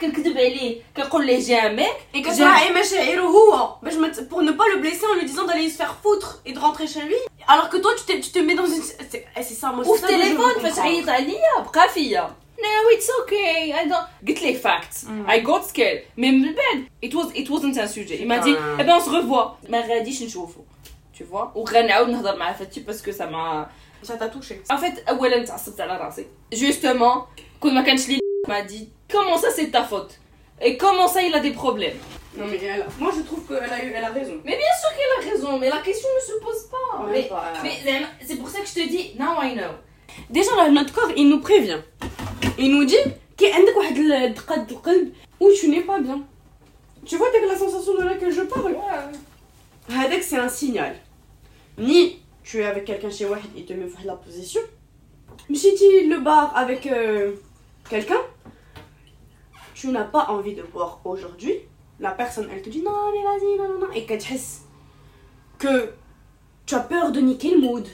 [0.00, 3.78] كنكذب عليه كنقول ليه جامك Et que J'ai- ça aimé chez Hirohua.
[3.82, 6.30] Ben, je me- Pour ne pas le blesser en lui disant d'aller se faire foutre
[6.46, 7.20] et de rentrer chez lui.
[7.46, 8.82] Alors que toi, tu te, tu te mets dans une.
[9.10, 10.80] C'est eh, c'est ça, moi, c'est وفي ça que je veux التليفون فاش comprendre.
[10.86, 13.72] عيط عليا بقى فيا No, it's okay.
[13.80, 14.28] I don't.
[14.28, 15.04] قلت ليه facts.
[15.04, 15.30] Mm.
[15.30, 16.02] I got scared.
[16.16, 18.18] Mais من بعد it was it wasn't un sujet.
[18.22, 18.80] Il m'a dit Ah.
[18.80, 19.70] eh ben on se revoit.
[19.70, 20.60] ما غاديش نشوفو.
[21.18, 23.68] Tu vois وغنعاود نهضر معاه فهادشي parce que ça m'a
[24.08, 24.54] Ça t'a touché.
[24.72, 26.26] En fait اولا تعصبت على راسي.
[26.54, 27.18] Justement
[27.60, 30.19] كون ما كانش لي m'a dit Comment ça, c'est ta faute?
[30.61, 31.97] Et comment ça, il a des problèmes?
[32.37, 34.33] Non mais elle, moi je trouve qu'elle a, elle a raison.
[34.45, 37.05] Mais bien sûr qu'elle a raison, mais la question ne se pose pas.
[37.11, 37.51] Mais, bah,
[38.23, 39.73] c'est pour ça que je te dis, now I know.
[40.29, 41.79] Déjà là, notre corps il nous prévient.
[42.59, 42.95] Il nous dit
[43.35, 43.57] qu'il y a
[45.39, 46.21] où tu n'es pas bien.
[47.05, 48.73] Tu vois, t'as la sensation de laquelle je parle.
[49.89, 50.21] Ouais.
[50.21, 50.95] c'est un signal.
[51.77, 54.61] Ni tu es avec quelqu'un chez Wahid et te met la position.
[55.49, 57.33] Mais si tu le bar avec euh,
[57.89, 58.19] quelqu'un,
[59.79, 61.53] tu n'as pas envie de boire aujourd'hui.
[61.99, 63.93] La personne, elle te dit non, mais vas-y, non, non, non.
[63.93, 64.19] Et qu'elle
[65.59, 65.93] que
[66.65, 67.87] tu as peur de niquer le mood.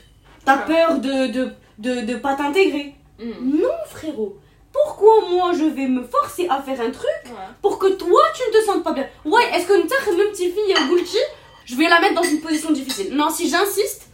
[0.45, 0.65] T'as Ouais.
[0.73, 2.95] peur de, de, de, de pas t'intégrer.
[3.19, 3.59] Mm.
[3.61, 4.37] Non, frérot.
[4.71, 7.31] Pourquoi moi je vais me forcer à faire un truc Ouais.
[7.61, 9.07] pour que toi tu ne te sentes pas bien?
[9.25, 11.17] Ouais, est-ce que une même petite fille euh, Gulchi,
[11.65, 13.15] je vais la mettre dans une position difficile?
[13.15, 14.07] Non, si j'insiste,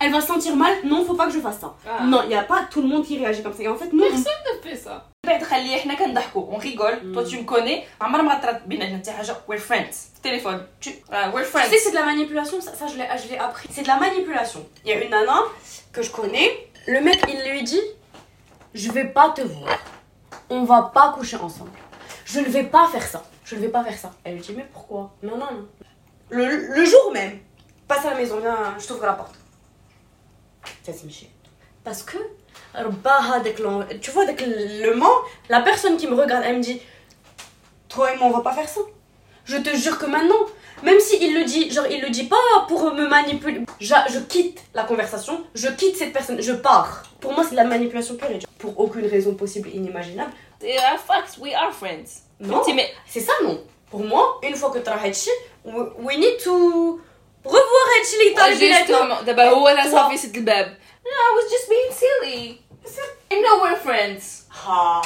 [0.00, 0.74] elle va se sentir mal.
[0.84, 1.74] Non, faut pas que je fasse ça.
[1.86, 2.04] Ah.
[2.04, 3.62] Non, il n'y a pas tout le monde qui réagit comme ça.
[3.62, 3.88] Et en fait.
[3.90, 5.08] Personne ne fait ça.
[5.31, 9.11] بعد خليه احنا كنضحكوا on rigole toi tu me connais عمر ما طرات بيناتنا حتى
[9.11, 9.95] حاجه we're friends
[10.27, 13.07] téléphone tu ah, we're Tu friends sais, c'est de la manipulation, ça, ça je l'ai
[13.23, 13.67] je l'ai appris.
[13.71, 14.61] C'est de la manipulation.
[14.83, 15.39] Il y a une nana
[15.93, 16.49] que je connais.
[16.93, 17.85] Le mec, il lui dit
[18.81, 19.77] Je vais pas te voir.
[20.55, 21.75] On va pas coucher ensemble.
[22.31, 23.21] Je ne vais pas faire ça.
[23.47, 24.09] Je ne vais pas faire ça.
[24.23, 25.65] Elle lui dit Mais pourquoi Non, non, non.
[26.37, 26.45] Le,
[26.77, 27.35] le jour même,
[27.89, 29.35] passe à la maison, viens, je t'ouvre la porte.
[30.85, 31.29] Ça, c'est Michel.
[31.85, 32.40] Parce que, رباها داك l'en-
[34.01, 35.15] tu vois, avec le ment,
[35.49, 36.81] la personne qui me regarde, elle me dit
[37.89, 38.81] Toi et moi, on va pas faire ça.
[39.45, 40.43] Je te jure que maintenant,
[40.83, 42.35] même s'il le dit, genre il le dit pas
[42.67, 47.03] pour me manipuler, je, je quitte la conversation, je quitte cette personne, je pars.
[47.21, 48.49] Pour moi, c'est de la manipulation pure et dure.
[48.59, 50.31] Pour aucune raison possible et inimaginable.
[50.59, 53.57] They are facts we are friends Non, انت mais c'est ça non.
[53.91, 55.29] Pour moi, une fois que tu as هادشي,
[55.65, 55.73] we
[56.05, 56.53] we need to
[57.45, 59.15] revoir هادشي اللي طالب بيناتنا.
[59.19, 59.91] justement دابا هو اللي Toi.
[59.91, 62.60] صافي سد الباب no I was just being silly
[63.30, 65.02] I know we're friends Ah.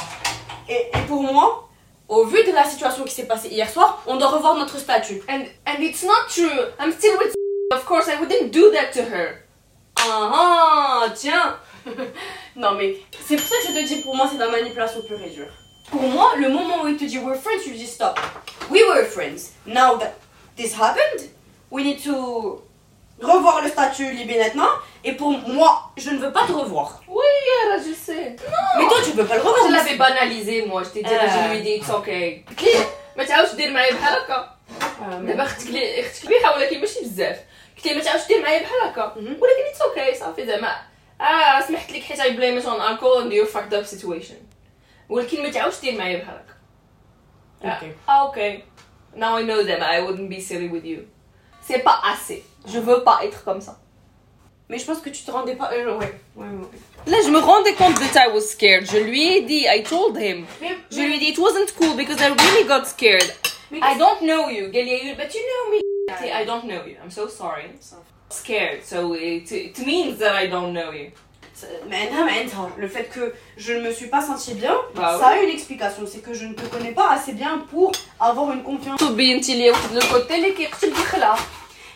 [0.69, 1.69] Et, et pour moi,
[2.09, 5.23] au vu de la situation qui s'est passée hier soir, on doit revoir notre statut.
[5.29, 7.35] and and it's not true I'm still with
[7.73, 9.43] of course I wouldn't do that to her
[9.99, 11.57] Ah ah, tiens
[12.57, 15.03] Non mais c'est pour ça que je te dis pour moi c'est de la manipulation
[15.03, 15.49] pure et dure.
[15.91, 18.19] Pour moi, le moment où il te dit we're friends, tu lui dis stop.
[18.71, 19.53] We were friends.
[19.67, 20.15] Now that
[20.57, 21.29] this happened,
[21.71, 22.61] we need to
[23.22, 24.74] revoir le statut libé maintenant.
[25.04, 26.90] Et pour moi, je ne veux pas te revoir.
[27.08, 27.32] oui
[27.70, 28.36] là je sais
[28.78, 29.68] Mais toi, tu peux pas le Moi, revoir.
[29.68, 32.62] je l'avais banalisé moi je t'ai dit là je lui ai dit it's okay قلت
[32.64, 32.86] ليه
[33.18, 37.00] ما تعاودش دير معايا بحال هكا Ah, mais- دابا اختك لي اختك كبيره ولكن ماشي
[37.02, 37.38] بزاف
[37.78, 39.26] قلت لي ما تعاودش دير معايا بحال هكا مهم.
[39.42, 40.76] ولكن اتس اوكي صافي زعما
[41.22, 44.36] اه سمحت لك حيت اي بليم ات اون الكول اند يور فاكد اب سيتويشن
[45.10, 46.42] ولكن ما تعاودش دير معايا بحال
[47.64, 48.10] هكا Ok.
[48.10, 48.64] اه اوكي
[49.16, 51.00] now I know them I wouldn't be silly with you
[51.70, 53.79] c'est pas assez je veux pas être comme ça.
[54.69, 55.71] Mais je pense que tu te rendais pas.
[55.73, 56.13] Euh, ouais.
[56.35, 56.79] Ouais, ouais.
[57.07, 58.85] Là, je me rendais compte that I was scared.
[58.91, 60.45] Je lui ai dit, I told him.
[60.61, 63.33] Mais, je lui ai dit, it wasn't cool because I really got scared.
[63.73, 65.81] I don't know you, Galia, but you know me.
[66.33, 66.97] I don't know you.
[67.03, 67.71] I'm so sorry.
[68.31, 71.13] Scared, so it, it means that I don't know you.
[71.89, 72.11] Mais
[72.77, 76.03] le fait que je ne me suis pas sentie bien, bah ça a une explication.
[76.07, 79.01] C'est que je ne te connais pas assez bien pour avoir une confiance.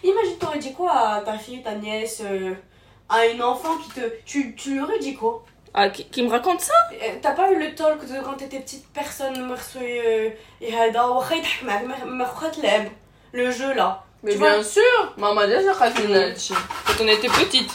[0.03, 2.55] Imagine, t'aurais dit quoi à ta fille, ta nièce, euh,
[3.09, 4.01] à une enfant qui te.
[4.25, 5.45] Tu, tu lui aurais dit quoi?
[5.73, 6.75] Ah, qui, qui, me raconte ça?
[6.93, 9.35] Euh, t'as pas eu le talk de quand t'étais petite personne,
[9.77, 10.31] euh,
[13.33, 14.03] le jeu là.
[14.23, 15.91] Mais tu bien vois sûr Maman, déjà, quand
[17.01, 17.71] on était petite,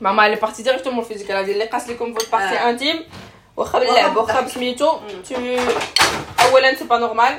[0.00, 1.26] maman elle est partie directement au physique.
[1.30, 2.68] Elle a dit les casse-les comme votre partie ah.
[2.68, 3.02] intime.
[5.24, 5.34] Tu.
[6.38, 6.44] Ah,
[6.76, 7.38] c'est pas normal.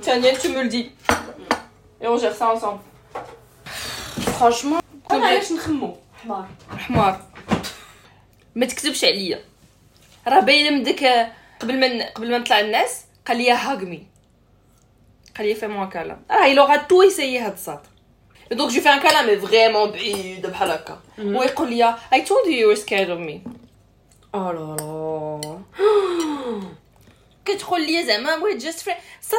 [0.00, 0.90] Tiens, tu me le dis.
[2.00, 2.80] Et on gère ça ensemble.
[5.10, 6.48] أنا علاش نخمو حمار.
[6.78, 7.20] حمار.
[8.54, 9.44] ما تكذبش عليا.
[10.26, 14.06] راه باينة من داك قبل ما قبل ما نطلع الناس قال لي هاغمي
[15.36, 17.80] قال لي فيمون كلام راه il aura tout essayé هاد الساط.
[18.52, 21.00] دونك جو في ان كلام مي فريمون بعيد بحال هكا.
[21.18, 23.40] ويقول لي I told you you were scared of me.
[24.34, 25.58] Oh là là.
[27.44, 28.94] كتقول لي زعما وي جاست فري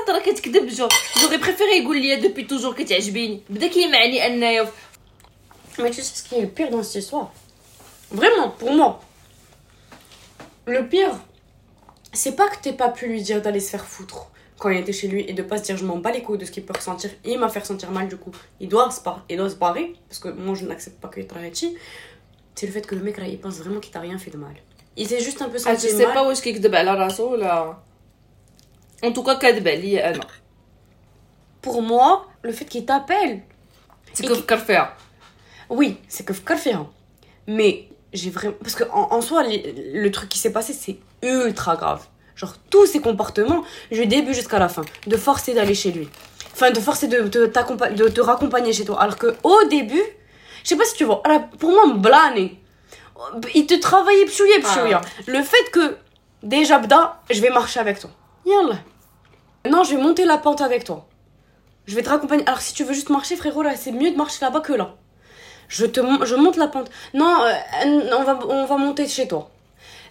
[0.09, 0.87] راه كتكذب جو
[1.21, 4.71] جوغي بريفيري يقول لي دوبي توجور كتعجبيني بدا كيمعني أنايا
[5.79, 7.31] Mais tu sais ce qui est le pire dans cette histoire?
[8.11, 9.01] Vraiment, pour moi.
[10.65, 11.11] Le pire,
[12.13, 14.27] c'est pas que t'aies pas pu lui dire d'aller se faire foutre
[14.59, 16.37] quand il était chez lui et de pas se dire je m'en bats les couilles
[16.37, 17.09] de ce qu'il peut ressentir.
[17.25, 18.31] Il m'a fait ressentir mal du coup.
[18.59, 21.27] Il doit se, barrer, il doit se barrer parce que moi je n'accepte pas qu'il
[21.27, 24.31] travaille C'est le fait que le mec là il pense vraiment qu'il t'a rien fait
[24.31, 24.53] de mal.
[24.95, 27.83] Il s'est juste un peu senti ah, tu sais pas où est-ce qu'il te là?
[29.03, 30.13] En tout cas, Kadbel, il euh,
[31.61, 33.41] Pour moi, le fait qu'il t'appelle.
[34.13, 34.95] C'est que faire
[35.69, 36.81] oui, c'est que Ferrand.
[36.81, 36.89] Hein.
[37.47, 38.53] Mais j'ai vraiment.
[38.61, 42.05] Parce que en, soi, le, truc qui s'est passé, c'est ultra grave.
[42.35, 46.09] Genre, tous ses comportements, du début jusqu'à la fin, de forcer d'aller chez lui.
[46.53, 49.01] Enfin, de forcer de, te raccompagner chez toi.
[49.01, 50.03] Alors que au début,
[50.63, 51.21] je sais pas si tu vois,
[51.59, 52.59] pour moi, blané.
[53.53, 54.67] Il te travaillait pchouillé ah.
[54.67, 54.93] pchouillé.
[54.95, 55.01] Hein.
[55.27, 55.97] Le fait que,
[56.41, 58.09] déjà, bda, je vais marcher avec toi.
[58.45, 58.79] Yallah.
[59.69, 61.07] Non, je vais monter la pente avec toi.
[61.85, 62.43] Je vais te raccompagner.
[62.45, 64.95] Alors, si tu veux juste marcher, frérot, là, c'est mieux de marcher là-bas que là.
[65.72, 66.90] Je, te, mon- je monte la pente.
[67.14, 69.50] Non, euh, on, va, on va monter chez toi.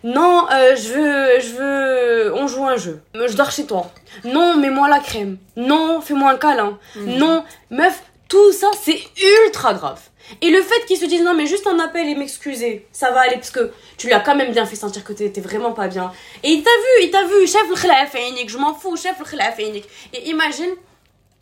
[0.04, 2.34] Non, euh, je veux, je veux.
[2.42, 3.02] On joue un jeu.
[3.16, 3.84] Euh, Je dors chez toi.
[4.24, 5.38] Non, mets-moi la crème.
[5.56, 6.78] Non, fais-moi un câlin.
[7.22, 7.44] Non,
[7.80, 7.98] meuf,
[8.30, 9.00] Tout ça, c'est
[9.46, 10.02] ultra grave.
[10.44, 13.20] Et le fait qu'ils se disent non, mais juste un appel et m'excuser, ça va
[13.26, 13.64] aller parce que
[14.00, 16.08] tu lui as quand même bien fait sentir que t'étais vraiment pas bien.
[16.46, 19.18] Et il t'a vu, il t'a vu, chef le khilaf عينيك, je m'en fous, chef
[19.20, 19.86] le khilaf عينيك.
[20.14, 20.74] Et imagine,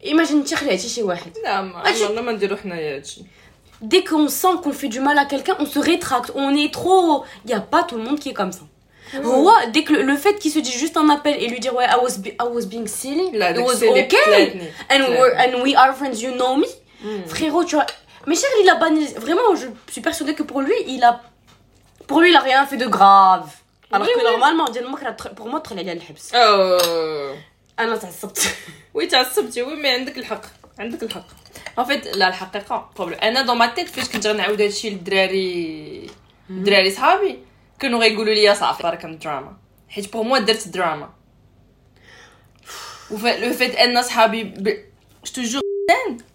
[0.04, 1.32] imagine تخلعتي شي واحد.
[1.44, 3.22] لا ما عمرنا ما نديرو حنايا هادشي
[3.82, 6.32] Dès qu'on sent qu'on fait du mal à quelqu'un, on se rétracte.
[6.36, 7.24] On est trop.
[7.46, 8.65] Il y a pas tout le monde qui est comme ça.
[9.48, 11.74] Ouais, dès que le, le fait qu'il se dise juste un appel et lui dire
[11.76, 14.15] ouais, I was, be- I was being silly, لا it داك was الشيء اللي okay,
[14.15, 14.70] قتلتني.
[14.89, 15.18] and, قتلتني.
[15.20, 16.68] we're, and we are friends, you know me.
[17.34, 17.86] Frérot, tu vois.
[18.28, 19.13] Mais cher, il a banalisé.
[19.20, 21.22] Vraiment, je suis persuadée que pour lui, il a.
[22.08, 23.50] Pour lui, il a rien fait de grave.
[23.91, 24.32] Alors Oui, que oui.
[24.32, 26.36] normalement, ديال المكره تخ- pour moi, تخلي عليها الحبس.
[26.36, 27.38] اوه
[27.80, 28.39] أنا تعصبت.
[28.94, 30.41] وي تعصبتي وي مي عندك الحق
[30.80, 31.28] عندك الحق
[31.80, 36.10] ان فيت لا الحقيقه بروبليم انا دون ما تيت فاش كنت غنعاود هادشي للدراري
[36.50, 37.39] الدراري صحابي
[37.80, 39.58] كانوا غيقولوا لي صافي راه كان دراما
[39.89, 41.10] حيت بور موا درت دراما
[43.12, 44.78] لو فيت ان صحابي ب...
[45.36, 45.62] جو جور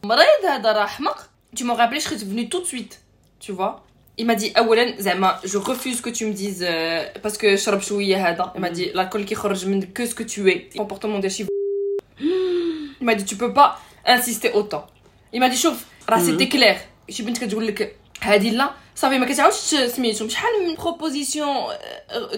[0.05, 3.01] مريض هذا راه حمق tu m'en rappelais je serais venue tout de suite
[3.41, 3.85] tu vois
[4.19, 7.81] il m'a dit اولا زعما je refuse que tu me dises euh, parce que شرب
[7.81, 11.33] شويه هذا il m'a dit l'alcool كيخرج منك que ce que tu es comportement ديال
[11.33, 11.47] شي
[12.21, 14.87] il m'a dit tu peux pas insister autant
[15.35, 16.77] il m'a dit شوف راه سيتي كلير
[17.11, 21.49] شي بنت كتقول لك هادي لا صافي ما كتعاودش سميتو شحال من بروبوزيسيون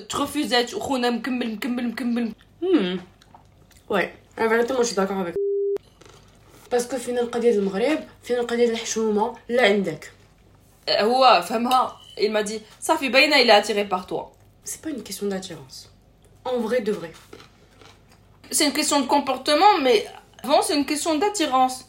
[0.09, 2.97] ترفوزات وخونا مكمل مكمل مكمل Hmm.
[3.95, 5.35] Ouais, la vérité, moi je suis d'accord avec
[6.71, 10.13] Parce que فينا القضية ديال المغرب فينا القضية ديال الحشومة لا عندك
[10.91, 14.33] هو فهمها il m'a dit صافي باينه il est attiré par toi
[14.65, 15.89] C'est pas une question d'attirance.
[16.45, 17.11] En vrai de vrai.
[18.53, 20.07] c'est une question de comportement mais
[20.45, 21.86] avant c'est une question d'attirance Ça- كان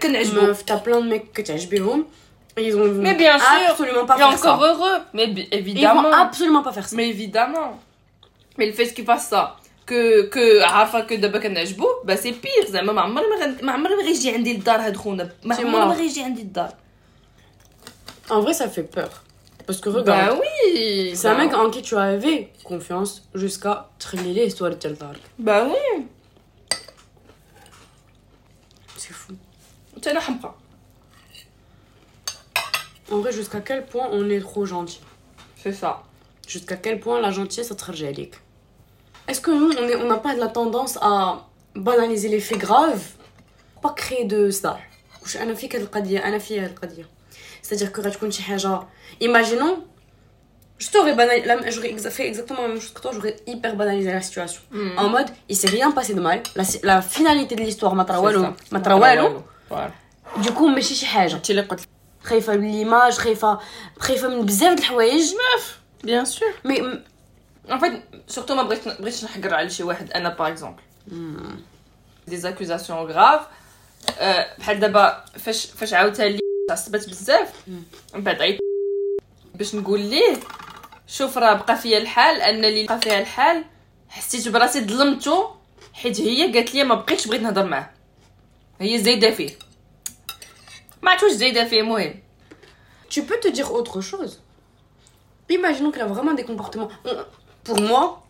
[0.00, 1.54] كنعجبو Meuf, t'as plein de mecs que t'as
[2.56, 3.70] et ils ont Mais bien sûr.
[3.70, 4.66] absolument pas il est faire encore ça.
[4.70, 6.94] heureux mais bi- Ils vont évidemment absolument pas faire ça.
[6.98, 7.70] Mais évidemment.
[8.58, 9.42] Mais le fait qu'il fasse ça,
[9.88, 10.00] que
[10.34, 13.94] que عارفه que دابا كنعجبو bah c'est pire زعما ما عمري ما غن- ما عمري
[13.96, 15.98] ما غيجي عندي للدار هاد خونا ما C'est عمري ما mort.
[15.98, 16.74] غيجي عندي للدار
[18.30, 19.12] En vrai, ça fait peur.
[19.66, 22.38] Parce que bah regarde, oui c'est un mec en qui tu avais
[22.70, 25.20] confiance jusqu'à تخلي histoire de دارك.
[25.38, 26.04] bah oui
[30.07, 30.21] C'est la.
[33.11, 35.01] En vrai, jusqu'à quel point on est trop gentil
[35.61, 36.01] C'est ça.
[36.47, 38.31] Jusqu'à quel point la gentillesse est
[39.27, 39.69] Est-ce que nous,
[40.01, 43.03] on n'a pas de la tendance à banaliser les faits graves?
[43.81, 44.77] Pas créer de ça.
[45.25, 47.99] C'est-à-dire que
[49.19, 49.83] Imaginons,
[50.77, 51.15] je t'aurais
[52.09, 54.61] fait exactement la même chose que toi, j'aurais hyper banalisé la situation.
[54.71, 54.97] Hmm.
[54.97, 56.43] En mode, il s'est rien passé de mal.
[56.83, 58.53] La, finalité de l'histoire, matrawalo,
[60.55, 61.81] coup ماشي شي حاجة انت اللي قلت
[62.23, 63.59] خايفه من ليماج خايفه
[63.99, 65.25] خايفه من بزاف د الحوايج
[66.05, 66.65] bien sûr.
[66.65, 67.01] مي
[67.69, 67.93] en fait
[68.35, 70.81] surtout ما بغيت بغيتش نحقر على شي واحد أنا باغ اكزومبل
[72.29, 73.43] accusations graves.
[74.19, 76.39] آه، بحال دابا فاش فاش عاودتها لي
[76.71, 77.53] عصبت بزاف
[78.13, 78.59] من بعد عيط
[79.55, 80.37] باش نقول ليه
[81.07, 83.63] شوف راه بقى فيا الحال ان اللي بقى فيها الحال
[84.09, 85.47] حسيت براسي ظلمتو
[85.93, 87.89] حيت هي قالت لي ما بقيتش بغيت نهضر معاه
[88.79, 89.57] Ils des défis.
[91.01, 91.33] Ma touche
[91.83, 92.01] moi.
[93.09, 94.41] Tu peux te dire autre chose.
[95.49, 96.89] Imaginons qu'elle a vraiment des comportements.
[97.63, 98.23] Pour moi,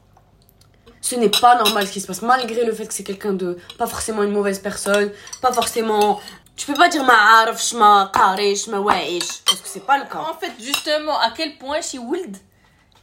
[1.01, 3.57] ce n'est pas normal ce qui se passe, malgré le fait que c'est quelqu'un de
[3.77, 6.19] pas forcément une mauvaise personne, pas forcément.
[6.55, 10.05] Tu peux pas dire ma arf, ma qarish, ma waish, parce que c'est pas le
[10.05, 10.19] cas.
[10.19, 12.35] En fait, justement, à quel point chez Wild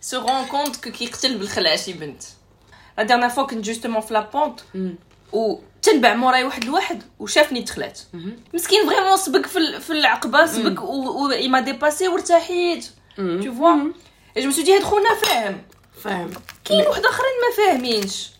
[0.01, 2.15] se rend compte que qui bil
[2.97, 4.91] La dernière fois que justement flappante, mm.
[5.33, 7.65] où تنبع موراي واحد الواحد وشافني.
[8.15, 8.37] مهم.
[8.55, 12.85] مسكين فريمون سبق في في العقبة سبق و و ما ديباسي وارتحيت.
[14.37, 15.63] Je me suis dit هاد خونا فاهم.
[16.03, 16.31] فاهم.
[16.65, 18.31] كاين واحد آخرين ما فاهمينش.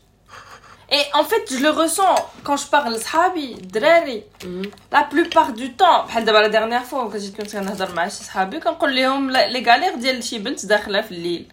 [0.91, 4.23] Et en fait, je le ressens quand je parle لصحابي الدراري.
[4.93, 8.61] لا بلوبار دو طون بحال دابا لا ديرنيير فوا كنت كنت كنهضر مع شي صحابي
[8.61, 11.53] كنقول لهم لي غالير ديال شي بنت داخلة في الليل.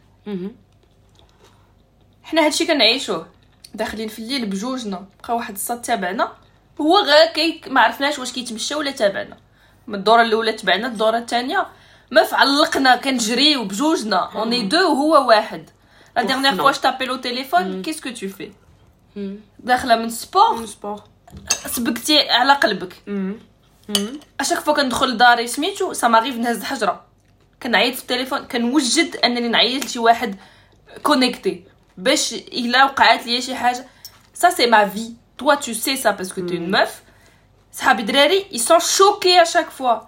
[2.23, 3.27] حنا هادشي كنعيشوه
[3.73, 5.05] داخلين في الليل بجوجنا.
[5.23, 6.31] بقى واحد الصاد تابعنا.
[6.81, 9.37] هو غير كي ما عرفناش واش كيتمشى ولا تابعنا.
[9.87, 11.67] من الدورة الأولى تبعنا الدورة الثانية.
[12.11, 14.31] ما فعلقنا كنجريو بجوجنا.
[14.35, 15.69] اوني دو وهو واحد.
[16.15, 16.55] لا ديرنيير.
[16.55, 18.51] فوا جتابيل أو تيليفون كيسكو تو في.
[19.59, 21.01] داخلة من سبور Le sport.
[21.67, 23.03] سبقتي على قلبك.
[24.39, 27.05] اشاك فوا كندخل لداري سميتو سا ماريف نهز حجره
[27.63, 28.39] كنعيط في التليفون.
[28.39, 30.35] كنوجد أنني نعيط لشي واحد
[31.03, 31.63] كونيكتي
[32.00, 33.86] باش الا وقعات ليا شي حاجه
[34.34, 37.02] سا سي ما في توا تو سي سا باسكو تي اون ميف
[37.72, 39.98] صحابي دراري اي سون شوكي اشاك فوا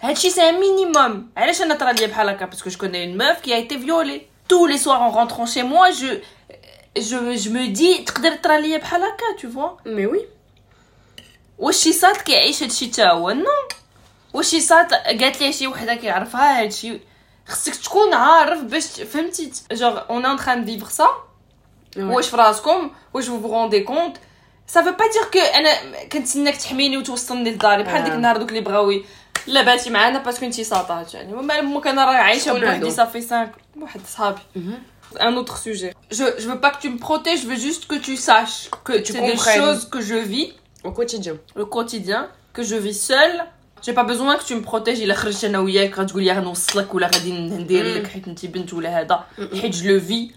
[0.00, 3.40] هادشي سي ان مينيموم علاش انا طرا ليا بحال هكا باسكو جو كوني اون ميف
[3.40, 6.10] كي a été violée tous les soirs en rentrant chez moi je
[6.98, 10.20] je je me dis تقدر طرا ليا بحال هكا tu vois Mais oui.
[11.58, 13.44] واش شي صات كيعيش هادشي حتى هو نو
[14.34, 17.00] واش شي صات قالت لي شي وحده كيعرفها هادشي
[17.48, 21.08] خصك تكون عارف باش فهمتي جوغ اون ان تران فيفر سا
[21.97, 24.17] واش في راسكم واش فو روندي كونت
[24.67, 27.83] سا فو با دير كو أنا كنتسناك تحميني وتوصلني لداري.
[27.83, 28.13] بحال ديك.
[28.13, 29.05] النهار دوك اللي بغاو ي-
[29.47, 31.33] لاباتي معانا باسكو انتي ساطات يعني.
[31.33, 33.49] وما ممكن أنا راه عايشه بوحدي؟ صافي 5
[33.81, 34.39] واحد صحابي.
[35.19, 35.91] Un autre sujet.
[36.17, 38.93] Je, je veux pas que tu me protèges, je veux juste que tu saches que
[39.05, 40.47] Tu c'est des choses que je vis,
[40.87, 41.35] Au quotidien.
[41.59, 42.21] le quotidien,
[42.55, 43.37] que je vis seule.
[43.83, 45.01] J'ai pas besoin que tu me protèges.
[45.01, 47.97] الا خرجت أنا وياك غتقول لي غنوصلك ولا غادي ندير Mm.
[47.97, 49.23] لك حيت انت بنت ولا هذا
[49.61, 50.31] حيت je le vis.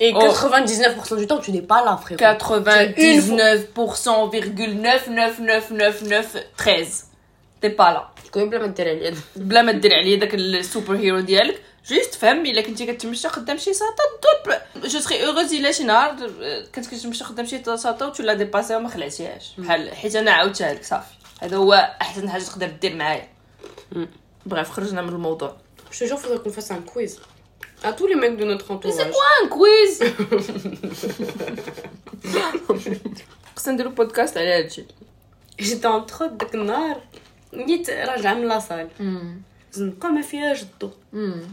[0.00, 0.20] Et Oh.
[0.20, 2.18] 99% du temps, tu n'es pas là, frérot.
[5.66, 7.04] 99,9999913
[7.60, 9.14] t'es pas là Tu connais plein de télé.
[9.36, 13.72] بلا ما دير عليا داك السوبر هيرو ديالك جيست فهم الا كنتي كتمشى قدام شي
[13.74, 14.54] ساطا دوب
[14.90, 16.16] جو سري اوغوز الا شي نهار
[16.74, 20.84] كنت كتمشى قدام شي ساطا و لا ديباسي وما خلعتيهاش بحال حيت انا عاودتها لك
[20.84, 23.28] صافي هذا هو احسن حاجه تقدر دير معايا
[23.94, 23.98] Mm.
[24.46, 25.56] بريف خرجنا من الموضوع
[25.92, 27.12] Je te jure, faudrait qu'on fasse un quiz.
[27.84, 29.00] À tous les mecs de notre entourage.
[29.42, 30.02] ان كويز
[33.56, 34.84] خصنا نديرو بودكاست على هادشي
[35.62, 37.00] J'étais en trotte داك النهار
[37.54, 38.88] نيت راجعة من لاصال
[39.72, 40.92] زنقة ما فيهاش الضوء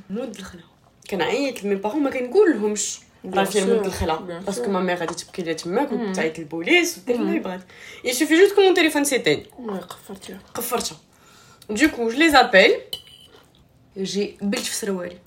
[0.10, 0.62] مود الخلا
[1.10, 3.00] كنعيط لمي بارون ما كنقول لهمش
[3.34, 4.70] راه فيها مود الخلا Bien باسكو sûr.
[4.70, 5.94] ما مي غادي تبكي لي تماك Mm.
[5.94, 7.62] وتعيط للبوليس ودير اللي بغات
[8.06, 10.98] il suffit juste que mon téléphone s'éteigne قفرتيها قفرتها
[11.72, 13.00] du coup je les appelle
[13.98, 15.18] j'ai بلت في سروالي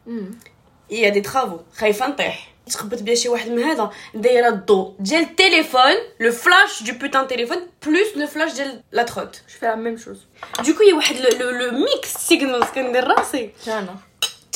[0.91, 4.95] il y a des travaux خايفه نطيح تخبط بيا شي واحد من هذا دايره الضوء
[4.99, 7.57] ديال التليفون لو فلاش دو بوتان تليفون
[7.87, 10.19] بلوس لو فلاش ديال لا تروت جو في لا ميم شوز
[10.59, 13.97] Du coup, il y a واحد le, le, le mix signals كندير راسي انا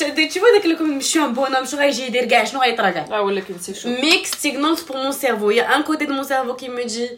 [0.01, 3.19] tu vois داك اللي كون مشي ان بونام شنو غيجي يدير كاع شنو غيطرا كاع
[3.19, 6.13] اه ولا كنتي شو mix signals pour mon cerveau il y a un côté de
[6.13, 7.11] mon cerveau qui me dit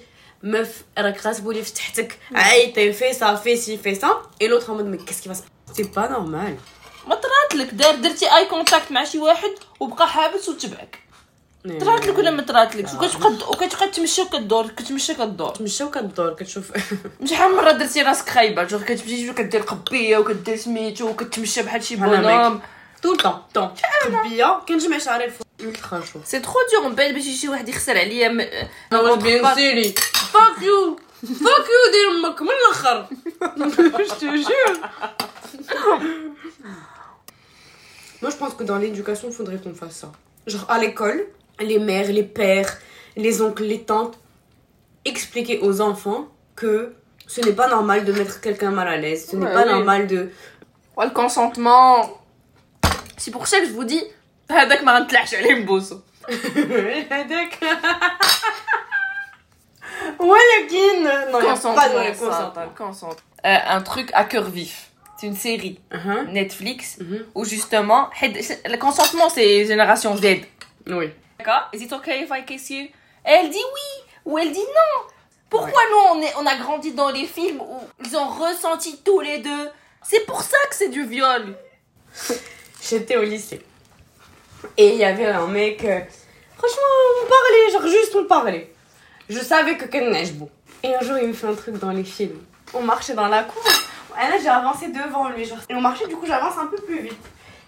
[0.45, 0.68] meuf
[0.99, 4.09] راك غتبولي في تحتك عيطي في ça في سي في ça
[4.45, 6.55] et l'autre en mode mais qu'est-ce qui va se passer c'est pas normal
[7.08, 10.99] ما طرات لك دار درتي اي كونتاكت مع شي واحد وبقى حابس وتبعك.
[11.82, 16.72] طرات لك ولا ما طرات لكش وكتبقى وكتبقى تمشي وكدور كتمشي كدور تمشى وكدور كتشوف.
[17.30, 22.62] شحال مرة درتي راسك خايبة جو كتمشي كدير قبية وكدير سميتو وكتمشى بحال شي بونوم
[23.05, 23.70] le temps طون
[24.05, 25.47] قبية كنجمع شعري الفوق
[26.26, 28.28] سي ترو دور من بعد باش يجي واحد يخسر عليا
[28.91, 29.93] بيان سيري
[30.34, 30.99] fuck you!
[31.26, 33.08] Fuck you دير أمك من الأخر.
[38.20, 40.12] Moi, je pense que dans l'éducation, il faudrait qu'on fasse ça.
[40.47, 41.24] Genre, à l'école,
[41.61, 42.72] les mères, les pères,
[43.16, 44.16] les oncles, les tantes,
[45.05, 46.26] expliquer aux enfants
[46.57, 46.95] que
[47.26, 49.28] ce n'est pas normal de mettre quelqu'un mal à l'aise.
[49.30, 49.70] Ce n'est Ouais, pas oui.
[49.70, 50.30] normal de...
[50.97, 52.18] Ouais, le consentement
[53.16, 54.03] c'est pour ça que je vous dis
[54.51, 55.99] هذاك ما غنطلعش عليه نبوسو
[57.11, 57.59] هذاك
[60.18, 64.86] ولكن non, y a pas de consentement consentement Euh, un truc à cœur vif
[65.20, 66.28] c'est une série Uh-huh.
[66.32, 67.26] Netflix Mhm.
[67.36, 70.41] où justement le consentement c'est génération Z
[70.88, 71.11] Oui.
[71.39, 71.70] D'accord?
[71.74, 72.84] Is it okay if I kiss you?
[72.86, 72.91] Et
[73.26, 75.01] elle dit oui ou elle dit non.
[75.49, 79.22] Pourquoi nous on, est, on a grandi dans les films où ils ont ressenti tous
[79.22, 79.70] les deux?
[80.03, 81.55] C'est pour ça que c'est du viol.
[82.82, 83.61] J'étais au lycée.
[84.78, 85.84] Et il y avait un mec.
[85.84, 85.99] euh,
[86.57, 86.82] franchement,
[87.24, 88.74] on parlait, genre juste on parlait.
[89.30, 90.49] Je savais que Ken beau.
[90.84, 92.41] Et un jour, il me fait un truc dans les films.
[92.74, 93.63] On marchait dans la cour
[94.26, 95.45] et là, j'ai avancé devant lui.
[95.45, 95.57] Genre.
[95.70, 97.26] Et on marchait, du coup, j'avance un peu plus vite.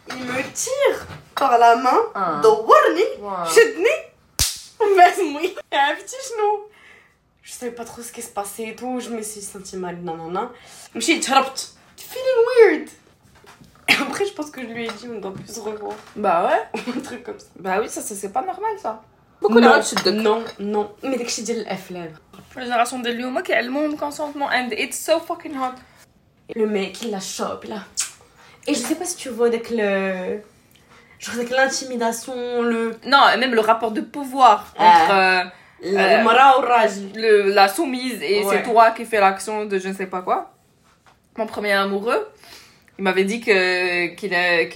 [0.09, 1.99] Il me tire par la main.
[2.15, 2.41] Ah.
[2.41, 3.21] The warning.
[3.21, 3.45] Wow.
[3.45, 5.21] Je Merci.
[5.71, 6.61] Et un petit genou.
[7.43, 8.99] Je savais pas trop ce qui se passait et tout.
[8.99, 9.97] Je me suis sentie mal.
[9.97, 10.49] Non, non, non.
[10.93, 12.89] Je me suis Feeling weird.
[13.87, 15.93] Et après, je pense que je lui ai dit, on doit plus se revoir.
[16.15, 16.81] Bah ouais.
[16.95, 17.47] un truc comme ça.
[17.57, 19.01] Bah oui, ça, c'est pas normal ça.
[19.41, 20.91] Beaucoup non, de Non, non.
[21.03, 22.19] Mais dès que je dis le F-lèvre.
[22.55, 25.75] La génération de l'humain qui est le monde consentement and it's so fucking hot
[26.55, 27.83] le mec, il la chope, là.
[28.67, 30.39] Et je sais pas si tu vois avec le.
[31.19, 32.95] Genre avec l'intimidation, le.
[33.05, 34.83] Non, même le rapport de pouvoir Ah.
[34.83, 35.43] entre euh,
[35.81, 36.91] Le Euh, rage.
[37.15, 38.57] le, la soumise et Ouais.
[38.57, 40.51] c'est toi qui fais l'action de je ne sais pas quoi.
[41.37, 42.27] Mon premier amoureux,
[42.97, 44.33] il m'avait dit que qu'il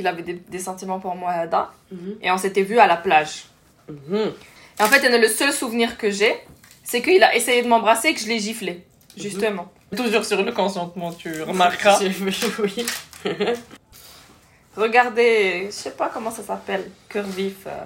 [0.08, 1.72] avait des, des sentiments pour moi, Ada.
[1.92, 2.16] Mhm.
[2.22, 3.46] Et on s'était vu à la plage.
[3.90, 4.32] Mhm.
[4.80, 6.36] Et en fait, le seul souvenir que j'ai,
[6.86, 8.84] c'est qu'il a essayé de m'embrasser et que je l'ai giflé.
[9.18, 9.72] Justement.
[9.97, 11.99] Toujours sur le consentement, tu remarqueras.
[12.01, 12.31] J'ai vu,
[12.65, 12.87] oui.
[14.77, 17.67] Regardez, je sais pas comment ça s'appelle, cœur vif.
[17.67, 17.85] euh.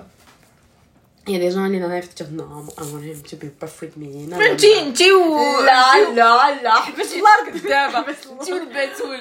[1.28, 3.48] Il y a des gens, les nanas, ils te disent non, moi, j'aime, tu peux
[3.48, 4.44] pas foutre mes nanas.
[4.50, 9.20] انتي انتي و لا لا لا حبس الله دابا انتي والبتول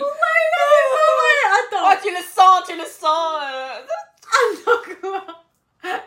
[1.59, 1.85] Attends.
[1.89, 3.33] Oh, tu le sens, tu le sens.
[3.43, 3.79] euh.
[4.37, 5.21] Attends, moi,
[5.83, 6.01] t'as dit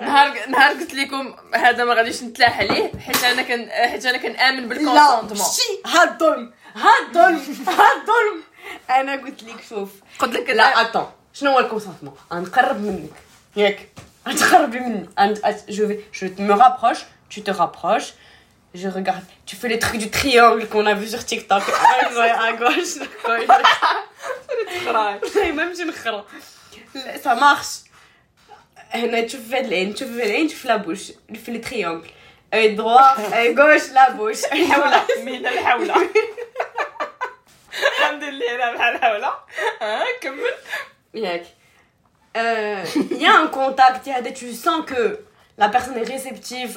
[0.00, 4.60] نهار نهار قلت لكم هذا ما غاديش نتلاح عليه حيت أنا كان حيت أنا كنآمن
[4.60, 8.42] لا بالكونسونتمون ماشي هاد الظلم هاد الظلم هاد الظلم
[8.90, 9.90] أنا قلت لك شوف.
[10.18, 13.10] قلت لك لا أتون شنو هو الكونسونتمون غنقرب منك.
[13.56, 13.88] ياك
[14.28, 15.08] غتقربي مني.
[15.68, 17.00] جو في je me rapproche
[17.30, 18.14] tu te rapproches.
[18.74, 19.24] Je regarde.
[19.46, 21.62] Tu fais les trucs du triangle qu'on a vu sur TikTok.
[21.92, 22.94] À gauche à gauche.
[25.58, 26.24] Même je نخرا
[27.22, 27.89] ça marche.
[28.91, 31.11] هنا تشوف في هاد العين تشوف في العين تشوف لا بوش
[31.45, 32.07] في لي تريونغل
[32.53, 35.95] اي دروا اي غوش لا بوش الحولة من الحولة
[37.99, 39.33] الحمد لله انا بحال الحولة
[39.81, 40.53] ها كمل
[41.15, 41.45] Yak.
[42.37, 45.03] Euh, Il y a un contact, il y a des, tu sens que
[45.57, 46.73] la personne est réceptive.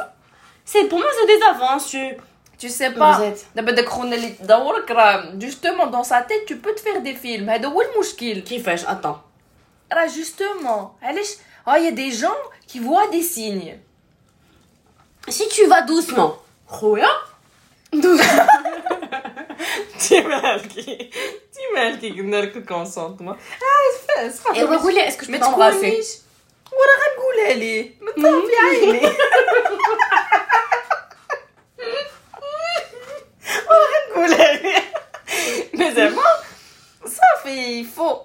[0.64, 1.86] C'est pour moi c'est des avances.
[1.90, 2.04] Tu,
[2.62, 3.44] Tu sais Vous pas êtes.
[3.56, 7.14] دابا داك خونا اللي تدورك راه جوستومون دون سا تيت tu peux te faire des
[7.24, 9.18] films هذا هو المشكل كيفاش attends.
[9.92, 10.06] راه
[11.62, 12.36] جوستومون علاش اه يا دي جون
[12.68, 13.78] qui voient des signes
[15.30, 16.32] Si tu vas doucement,
[16.66, 17.08] خويا
[20.08, 21.10] تي مالكي
[21.52, 25.76] تي مالكي قلنا لك الكونسونتمون اه صافي et قولي est-ce que je ما peux t'embrasser
[25.76, 26.06] تكونيش
[26.72, 29.06] وراه غنقولها ليه ما تطلبي عيني
[33.66, 34.84] وراه غنقولها ليه
[35.74, 36.22] مي زعما
[37.06, 38.16] صافي فو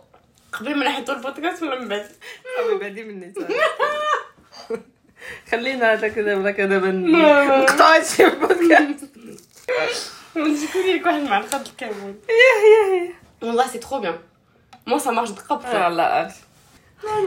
[0.57, 2.05] قبل ما نحطوا البودكاست ولا من بعد
[2.57, 3.53] صافي بعدي مني صافي
[5.51, 9.09] خلينا هذاك دابا دابا نقطع هادشي البودكاست
[10.35, 13.09] نقولي لك واحد مع الخط الكامل ياه ياه
[13.41, 14.17] والله سي ترو بيان
[14.89, 16.31] moi ça marche de ياه لا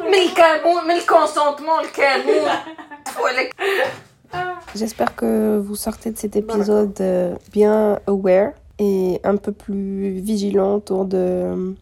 [0.04, 2.50] من الكامون من الكونسونتمون الكامون
[3.22, 3.54] ولك
[4.74, 10.74] J'espère que vous sortez de cet épisode euh, bien aware et un peu plus vigilant
[10.74, 11.74] autour de,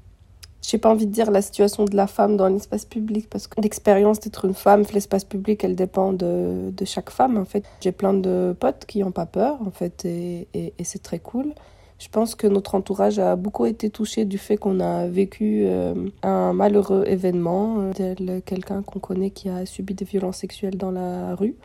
[0.61, 3.59] j'ai pas envie de dire la situation de la femme dans l'espace public parce que
[3.61, 7.63] l'expérience d'être une femme, l'espace public, elle dépend de, chaque femme en fait.
[7.81, 11.53] J'ai plein de potes qui ont pas peur en fait et c'est très cool.
[11.99, 15.93] Je pense que notre entourage a beaucoup été touché du fait qu'on a vécu euh,
[16.23, 20.91] un malheureux événement, euh, tel quelqu'un qu'on connaît qui a subi des violences sexuelles dans
[20.91, 21.55] la rue.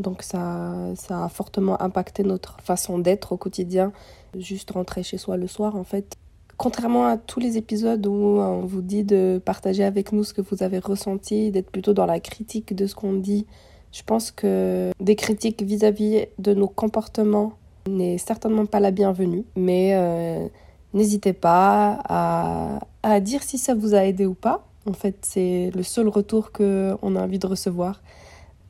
[0.00, 3.92] Donc ça, ça a fortement impacté notre façon d'être au quotidien.
[4.36, 6.16] Juste rentrer chez soi le soir, en fait.
[6.58, 10.42] Contrairement à tous les épisodes où on vous dit de partager avec nous ce que
[10.42, 13.46] vous avez ressenti, d'être plutôt dans la critique de ce qu'on dit,
[13.92, 17.52] je pense que des critiques vis-à-vis de nos comportements
[17.88, 19.44] n'est certainement pas la bienvenue.
[19.56, 20.46] Mais euh,
[20.92, 24.66] n'hésitez pas à, à dire si ça vous a aidé ou pas.
[24.86, 28.02] En fait, c'est le seul retour qu'on a envie de recevoir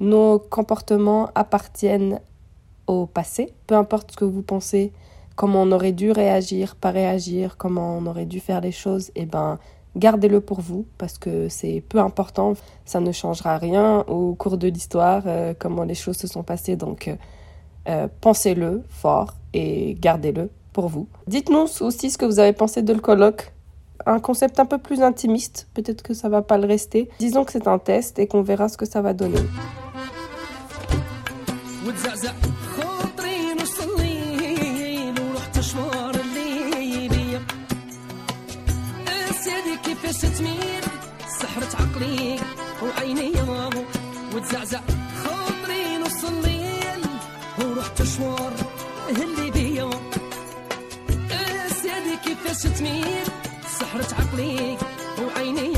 [0.01, 2.21] nos comportements appartiennent
[2.87, 3.53] au passé.
[3.67, 4.93] Peu importe ce que vous pensez,
[5.39, 9.25] comment on aurait dû réagir, pas réagir, comment on aurait dû faire les choses, eh
[9.25, 9.61] ben,
[9.95, 12.55] gardez-le pour vous parce que c'est peu important.
[12.85, 16.75] Ça ne changera rien au cours de l'histoire, euh, comment les choses se sont passées.
[16.75, 17.09] Donc,
[17.89, 21.07] euh, pensez-le fort et gardez-le pour vous.
[21.29, 23.53] Dites-nous aussi ce que vous avez pensé de le colloque.
[24.07, 27.09] Un concept un peu plus intimiste, peut-être que ça va pas le rester.
[27.21, 29.39] Disons que c'est un test et qu'on verra ce que ça va donner.
[40.03, 40.85] كيفاش تميل
[41.41, 42.39] سحرت عقلي
[42.83, 43.33] وعيني
[44.35, 44.81] وتزعزع
[45.25, 47.03] خاطري نص الليل
[47.59, 48.53] ورحت شوار
[49.11, 49.91] الليلية
[51.83, 53.27] سيدي كيفاش تميل
[53.81, 54.77] سحرت عقلي
[55.23, 55.73] وعيني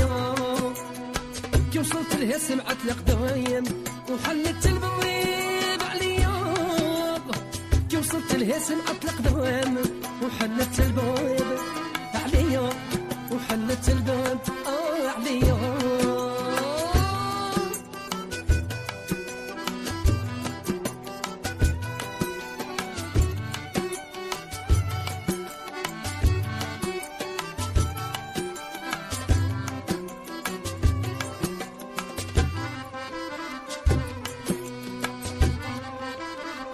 [1.73, 3.63] كي وصلت لها سمعت القدايم
[4.11, 6.33] وحلت البويب عليا
[7.89, 9.77] كي وصلت لها سمعت القدايم
[10.23, 11.57] وحلت البويب
[12.13, 12.69] عليا
[13.31, 15.70] وحلت الباب آه عليا